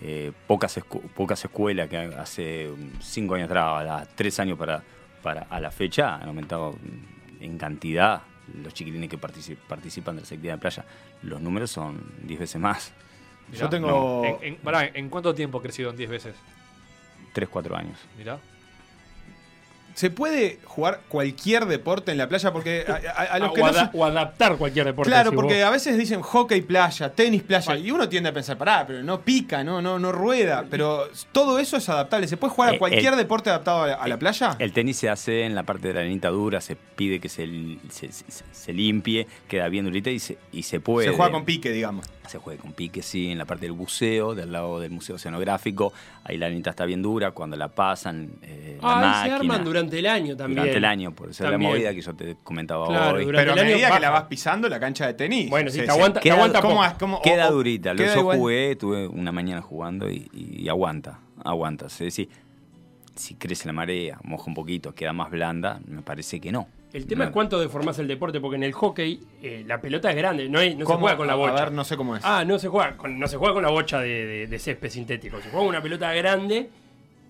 eh, 0.00 0.32
pocas, 0.46 0.78
escu- 0.78 1.02
pocas 1.10 1.44
escuelas 1.44 1.88
que 1.88 1.96
hace 1.98 2.70
um, 2.70 2.90
cinco 3.00 3.34
años 3.34 3.46
atrás, 3.46 3.88
a 3.88 4.06
tres 4.14 4.38
años 4.40 4.58
para, 4.58 4.82
para 5.22 5.42
a 5.42 5.60
la 5.60 5.70
fecha, 5.70 6.16
han 6.16 6.28
aumentado 6.28 6.72
mm, 6.72 7.42
en 7.44 7.58
cantidad 7.58 8.22
los 8.62 8.74
chiquilines 8.74 9.08
que 9.08 9.18
partici- 9.18 9.56
participan 9.56 10.16
de 10.16 10.22
las 10.22 10.30
actividades 10.32 10.58
de 10.58 10.62
playa. 10.62 10.84
Los 11.22 11.40
números 11.40 11.70
son 11.70 12.02
10 12.24 12.40
veces 12.40 12.60
más, 12.60 12.92
Mirá. 13.48 13.62
Yo 13.64 13.68
tengo. 13.68 14.22
¿En, 14.24 14.54
en- 14.54 14.56
pará, 14.56 14.86
¿en 14.86 15.08
cuánto 15.10 15.34
tiempo 15.34 15.58
ha 15.58 15.62
crecido 15.62 15.90
en 15.90 15.96
10 15.96 16.10
veces? 16.10 16.34
3, 17.32 17.48
4 17.48 17.76
años. 17.76 17.98
Mirá. 18.16 18.38
¿Se 19.94 20.10
puede 20.10 20.58
jugar 20.64 21.00
cualquier 21.08 21.66
deporte 21.66 22.12
en 22.12 22.18
la 22.18 22.28
playa? 22.28 22.52
Porque 22.52 22.84
a, 22.88 22.92
a- 22.92 23.24
a 23.34 23.38
los 23.38 23.50
Ah, 23.50 23.52
que 23.54 23.62
o, 23.62 23.66
no 23.66 23.72
se- 23.74 23.88
o 23.92 24.04
adaptar 24.04 24.56
cualquier 24.56 24.86
deporte. 24.86 25.10
Claro, 25.10 25.30
si 25.30 25.36
porque 25.36 25.54
vos- 25.60 25.64
a 25.64 25.70
veces 25.70 25.98
dicen 25.98 26.22
hockey 26.22 26.62
playa, 26.62 27.12
tenis 27.12 27.42
playa, 27.42 27.76
y 27.76 27.90
uno 27.90 28.08
tiende 28.08 28.30
a 28.30 28.32
pensar, 28.32 28.56
pará, 28.56 28.84
pero 28.86 29.02
no 29.02 29.20
pica, 29.20 29.62
no, 29.62 29.82
no, 29.82 29.98
no 29.98 30.10
rueda. 30.12 30.64
Pero 30.70 31.08
todo 31.32 31.58
eso 31.58 31.76
es 31.76 31.88
adaptable. 31.88 32.26
¿Se 32.28 32.36
puede 32.36 32.52
jugar 32.54 32.70
a 32.70 32.74
Eh, 32.74 32.78
cualquier 32.78 33.12
el- 33.12 33.18
deporte 33.18 33.50
adaptado 33.50 33.82
a 33.82 33.86
la, 33.88 33.94
a 33.94 34.08
la 34.08 34.18
playa? 34.18 34.56
El 34.58 34.72
tenis 34.72 34.96
se 34.96 35.08
hace 35.10 35.42
en 35.44 35.54
la 35.54 35.64
parte 35.64 35.88
de 35.88 35.94
la 35.94 36.00
arenita 36.00 36.28
dura, 36.28 36.60
se 36.60 36.76
pide 36.76 37.20
que 37.20 37.28
se, 37.28 37.46
se, 37.90 38.10
se- 38.12 38.44
se 38.50 38.72
limpie, 38.72 39.26
queda 39.48 39.68
bien 39.68 39.84
durita 39.84 40.10
y 40.10 40.18
se, 40.18 40.38
y 40.52 40.62
se 40.62 40.80
puede. 40.80 41.08
Se 41.08 41.14
juega 41.16 41.32
con 41.32 41.44
pique, 41.44 41.70
digamos. 41.70 42.06
Se 42.28 42.38
juega 42.38 42.62
con 42.62 42.72
pique, 42.72 43.02
sí, 43.02 43.30
en 43.30 43.36
la 43.36 43.44
parte 43.44 43.66
del 43.66 43.72
buceo, 43.72 44.34
del 44.34 44.52
lado 44.52 44.78
del 44.80 44.90
Museo 44.92 45.16
Oceanográfico. 45.16 45.92
Ahí 46.24 46.38
la 46.38 46.46
arenita 46.46 46.70
está 46.70 46.84
bien 46.86 47.02
dura, 47.02 47.32
cuando 47.32 47.56
la 47.56 47.68
pasan, 47.68 48.30
eh, 48.42 48.78
la 48.80 48.88
máquina. 48.96 49.24
se 49.24 49.30
arman 49.32 49.64
durante 49.64 49.81
el 49.98 50.06
año 50.06 50.36
también. 50.36 50.58
Durante 50.60 50.78
el 50.78 50.84
año, 50.84 51.12
por 51.14 51.30
eso 51.30 51.44
es 51.44 51.50
la 51.50 51.58
movida 51.58 51.92
que 51.94 52.00
yo 52.00 52.14
te 52.14 52.36
comentaba 52.42 52.86
Claro, 52.86 53.18
hoy. 53.18 53.24
durante 53.24 53.50
Pero 53.50 53.60
a 53.60 53.64
medida 53.64 53.90
que 53.90 54.00
la 54.00 54.10
vas 54.10 54.24
pisando 54.24 54.68
la 54.68 54.78
cancha 54.80 55.06
de 55.06 55.14
tenis. 55.14 55.48
Bueno, 55.50 55.70
sí, 55.70 55.76
se- 55.76 55.82
te 55.82 55.86
se- 55.86 55.92
aguanta, 55.92 56.20
te 56.20 56.24
queda- 56.24 56.34
aguanta 56.34 56.60
¿cómo? 56.62 56.80
¿Cómo- 56.98 57.22
Queda 57.22 57.48
o- 57.48 57.52
durita. 57.52 57.94
queda 57.94 58.14
yo 58.14 58.20
igual? 58.20 58.38
jugué, 58.38 58.76
tuve 58.76 59.06
una 59.08 59.32
mañana 59.32 59.60
jugando 59.62 60.10
y, 60.10 60.28
y 60.32 60.68
aguanta, 60.68 61.20
aguanta. 61.44 61.86
Es 61.86 61.98
decir, 61.98 62.28
si 63.14 63.34
crece 63.34 63.66
la 63.66 63.72
marea, 63.72 64.18
moja 64.24 64.44
un 64.46 64.54
poquito, 64.54 64.94
queda 64.94 65.12
más 65.12 65.30
blanda, 65.30 65.80
me 65.86 66.02
parece 66.02 66.40
que 66.40 66.50
no. 66.50 66.68
El 66.94 67.06
tema 67.06 67.24
No. 67.24 67.30
es 67.30 67.32
cuánto 67.32 67.58
deformás 67.58 67.98
el 68.00 68.06
deporte, 68.08 68.38
porque 68.38 68.56
en 68.56 68.64
el 68.64 68.72
hockey 68.72 69.18
eh, 69.42 69.64
la 69.66 69.80
pelota 69.80 70.10
es 70.10 70.16
grande, 70.16 70.48
no, 70.50 70.58
hay- 70.58 70.74
no 70.74 70.84
se 70.86 70.94
juega 70.94 71.16
con 71.16 71.26
la 71.26 71.34
bocha. 71.34 71.56
A 71.56 71.64
ver, 71.64 71.72
no 71.72 71.84
sé 71.84 71.96
cómo 71.96 72.16
es. 72.16 72.22
Ah, 72.24 72.44
no 72.44 72.58
se 72.58 72.68
juega 72.68 72.96
con, 72.98 73.18
no 73.18 73.28
se 73.28 73.36
juega 73.38 73.54
con 73.54 73.62
la 73.62 73.70
bocha 73.70 74.00
de, 74.00 74.26
de- 74.26 74.46
de 74.46 74.58
césped 74.58 74.90
sintético, 74.90 75.36
se 75.38 75.44
juega 75.44 75.58
con 75.58 75.68
una 75.68 75.82
pelota 75.82 76.12
grande 76.12 76.68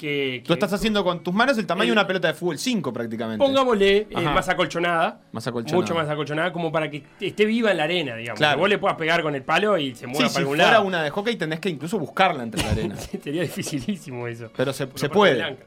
que... 0.03 0.43
Tú 0.45 0.53
estás 0.53 0.73
haciendo 0.73 1.05
con 1.05 1.23
tus 1.23 1.33
manos 1.33 1.57
el 1.59 1.67
tamaño 1.67 1.87
de 1.89 1.93
una 1.93 2.07
pelota 2.07 2.29
de 2.29 2.35
fútbol 2.35 2.59
5 2.59 2.93
prácticamente. 2.93 3.39
Pongámosle 3.45 3.97
eh, 3.99 4.09
Ajá. 4.15 4.33
más 4.33 4.49
acolchonada, 4.49 5.21
Más 5.31 5.47
acolchonada. 5.47 5.81
mucho 5.81 5.95
más 5.95 6.09
acolchonada, 6.09 6.53
como 6.53 6.73
para 6.73 6.91
que 6.91 7.05
esté 7.21 7.45
viva 7.47 7.71
en 7.71 7.77
la 7.77 7.85
arena, 7.85 8.17
digamos. 8.17 8.39
Claro. 8.39 8.57
Que 8.57 8.61
vos 8.61 8.69
le 8.69 8.79
puedas 8.79 8.97
pegar 8.97 9.23
con 9.23 9.35
el 9.37 9.43
palo 9.45 9.79
y 9.79 9.95
se 9.95 10.01
Sí, 10.01 10.07
mueva 10.09 10.29
si 10.29 10.35
para 10.35 10.41
algún 10.43 10.57
fuera 10.57 10.71
lado. 10.73 10.85
una 10.85 11.03
de 11.05 11.11
hockey 11.11 11.37
tenés 11.37 11.61
que 11.61 11.69
incluso 11.69 11.99
buscarla 11.99 12.43
entre 12.43 12.63
la 12.63 12.71
arena. 12.73 12.97
Sería 12.97 13.43
dificilísimo 13.43 14.27
eso. 14.27 14.51
Pero 14.57 14.73
se, 14.73 14.87
puede. 14.87 15.37
blanca. 15.37 15.63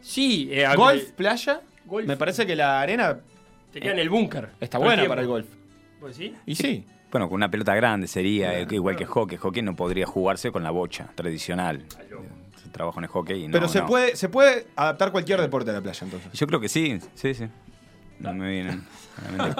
Sí, 0.00 0.48
eh, 0.52 0.66
Golf, 0.76 1.10
playa. 1.12 1.60
Golf. 1.84 2.06
Me 2.06 2.16
parece 2.16 2.46
que 2.46 2.54
la 2.54 2.80
arena 2.80 3.18
te 3.72 3.80
queda 3.80 3.92
en 3.92 3.98
el 3.98 4.08
búnker. 4.08 4.50
está 4.60 4.78
buena 4.78 5.04
para 5.06 5.20
el 5.22 5.26
golf. 5.26 5.46
¿Vos 6.00 6.16
decís? 6.16 6.36
Y 6.46 6.54
sí. 6.54 6.84
Bueno, 7.10 7.28
con 7.28 7.34
una 7.36 7.50
pelota 7.50 7.74
grande 7.74 8.06
sería, 8.06 8.56
eh, 8.60 8.66
igual 8.70 8.94
que 8.94 9.04
hockey. 9.04 9.36
Hockey 9.36 9.62
no 9.62 9.74
podría 9.74 10.06
jugarse 10.06 10.52
con 10.52 10.62
la 10.62 10.70
bocha 10.70 11.10
tradicional. 11.16 11.84
Trabaja 12.70 12.98
en 13.00 13.04
el 13.04 13.10
hockey 13.10 13.44
y 13.44 13.46
no, 13.48 13.52
Pero 13.52 13.68
se, 13.68 13.80
no. 13.80 13.86
Puede, 13.86 14.16
se 14.16 14.28
puede 14.28 14.66
adaptar 14.76 15.12
cualquier 15.12 15.40
deporte 15.40 15.70
a 15.70 15.74
la 15.74 15.80
playa 15.80 16.00
entonces. 16.04 16.32
Yo 16.32 16.46
creo 16.46 16.60
que 16.60 16.68
sí, 16.68 16.98
sí, 17.14 17.34
sí. 17.34 17.46
No 18.18 18.34
me 18.34 18.50
vienen. 18.50 18.84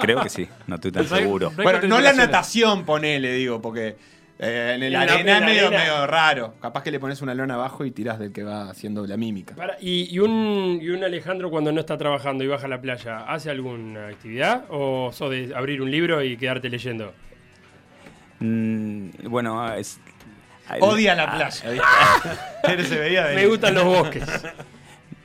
Creo 0.00 0.22
que 0.22 0.28
sí, 0.28 0.46
no 0.66 0.74
estoy 0.76 0.92
tan 0.92 1.06
seguro. 1.06 1.50
Bueno, 1.56 1.80
no 1.88 2.00
la 2.00 2.12
natación, 2.12 2.84
ponele, 2.84 3.32
digo, 3.32 3.60
porque 3.60 3.96
eh, 4.38 4.72
en 4.76 4.82
el 4.82 4.94
En 4.94 5.00
arena 5.00 5.38
es 5.38 5.44
medio, 5.44 5.70
medio 5.70 6.06
raro. 6.06 6.54
Capaz 6.60 6.82
que 6.82 6.90
le 6.90 7.00
pones 7.00 7.20
una 7.22 7.34
lona 7.34 7.54
abajo 7.54 7.84
y 7.84 7.90
tirás 7.90 8.18
del 8.18 8.32
que 8.32 8.42
va 8.42 8.70
haciendo 8.70 9.06
la 9.06 9.16
mímica. 9.16 9.54
Para- 9.54 9.76
y, 9.80 10.14
y 10.14 10.18
un, 10.18 10.78
y 10.80 10.88
un 10.90 11.02
Alejandro 11.04 11.50
cuando 11.50 11.72
no 11.72 11.80
está 11.80 11.96
trabajando 11.98 12.44
y 12.44 12.46
baja 12.48 12.66
a 12.66 12.68
la 12.68 12.80
playa, 12.80 13.18
¿hace 13.20 13.50
alguna 13.50 14.08
actividad? 14.08 14.64
¿O 14.70 15.10
sos 15.12 15.30
de 15.30 15.54
abrir 15.54 15.80
un 15.82 15.90
libro 15.90 16.22
y 16.22 16.36
quedarte 16.36 16.68
leyendo? 16.70 17.12
Mm, 18.40 19.08
bueno, 19.28 19.72
es. 19.74 20.00
Odia 20.80 21.14
la 21.14 21.24
ah, 21.24 21.36
playa. 21.36 21.50
se 22.84 22.98
veía 22.98 23.26
Me 23.34 23.46
gustan 23.46 23.74
los 23.74 23.84
bosques. 23.84 24.24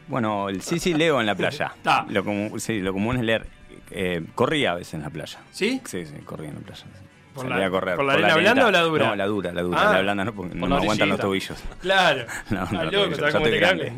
Bueno, 0.07 0.49
el- 0.49 0.61
sí, 0.61 0.79
sí, 0.79 0.93
leo 0.93 1.19
en 1.19 1.25
la 1.25 1.35
playa. 1.35 1.73
Ta. 1.81 2.05
Lo 2.09 2.23
común, 2.23 2.59
sí, 2.59 2.79
lo 2.79 2.93
común 2.93 3.17
es 3.17 3.23
leer. 3.23 3.47
Eh, 3.91 4.23
corría 4.35 4.71
a 4.71 4.75
veces 4.75 4.95
en 4.95 5.01
la 5.01 5.09
playa. 5.09 5.39
¿Sí? 5.51 5.81
Sí, 5.85 6.05
sí, 6.05 6.13
corría 6.25 6.49
en 6.49 6.55
la 6.55 6.61
playa. 6.61 6.85
¿Por 7.33 7.43
Salía 7.43 7.57
la- 7.59 7.65
a 7.65 7.69
correr. 7.69 7.95
por 7.97 8.05
la 8.05 8.13
arena 8.13 8.35
blanda 8.35 8.49
arenita. 8.51 8.67
o 8.67 8.71
la 8.71 8.81
dura? 8.81 9.07
No, 9.07 9.15
la 9.15 9.25
dura, 9.25 9.51
la 9.51 9.61
dura. 9.61 9.89
Ah. 9.89 9.93
la 9.93 10.01
blanda 10.01 10.25
no, 10.25 10.33
porque 10.33 10.55
no 10.55 10.67
la 10.67 10.77
aguantan 10.77 11.09
los 11.09 11.19
tobillos. 11.19 11.57
Claro. 11.81 12.25
No, 12.49 12.65
no, 12.65 12.71
no, 12.71 12.83
loco, 12.85 12.91
yo- 13.09 13.15
¿sabes 13.15 13.33
yo 13.33 13.39
cómo 13.39 13.45
estoy 13.45 13.51
te 13.51 13.57
grande. 13.57 13.93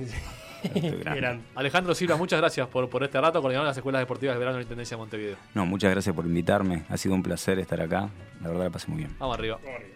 Estoy. 0.63 1.39
Alejandro 1.55 1.93
Silva, 1.93 2.17
muchas 2.17 2.39
gracias 2.39 2.67
por, 2.67 2.89
por 2.89 3.03
este 3.03 3.21
rato 3.21 3.39
coordinando 3.41 3.67
las 3.67 3.77
escuelas 3.77 4.01
deportivas 4.01 4.35
de 4.35 4.39
verano 4.39 4.55
de 4.57 4.61
la 4.61 4.63
Intendencia 4.63 4.97
de 4.97 4.99
Montevideo. 4.99 5.35
No, 5.53 5.65
muchas 5.67 5.91
gracias 5.91 6.15
por 6.15 6.25
invitarme. 6.25 6.83
Ha 6.89 6.97
sido 6.97 7.13
un 7.13 7.21
placer 7.21 7.59
estar 7.59 7.79
acá. 7.79 8.09
La 8.41 8.49
verdad 8.49 8.63
la 8.65 8.69
pasé 8.71 8.87
muy 8.87 8.97
bien. 8.99 9.15
Vamos 9.19 9.37
arriba. 9.37 9.59
Vamos 9.63 9.75
arriba. 9.79 9.93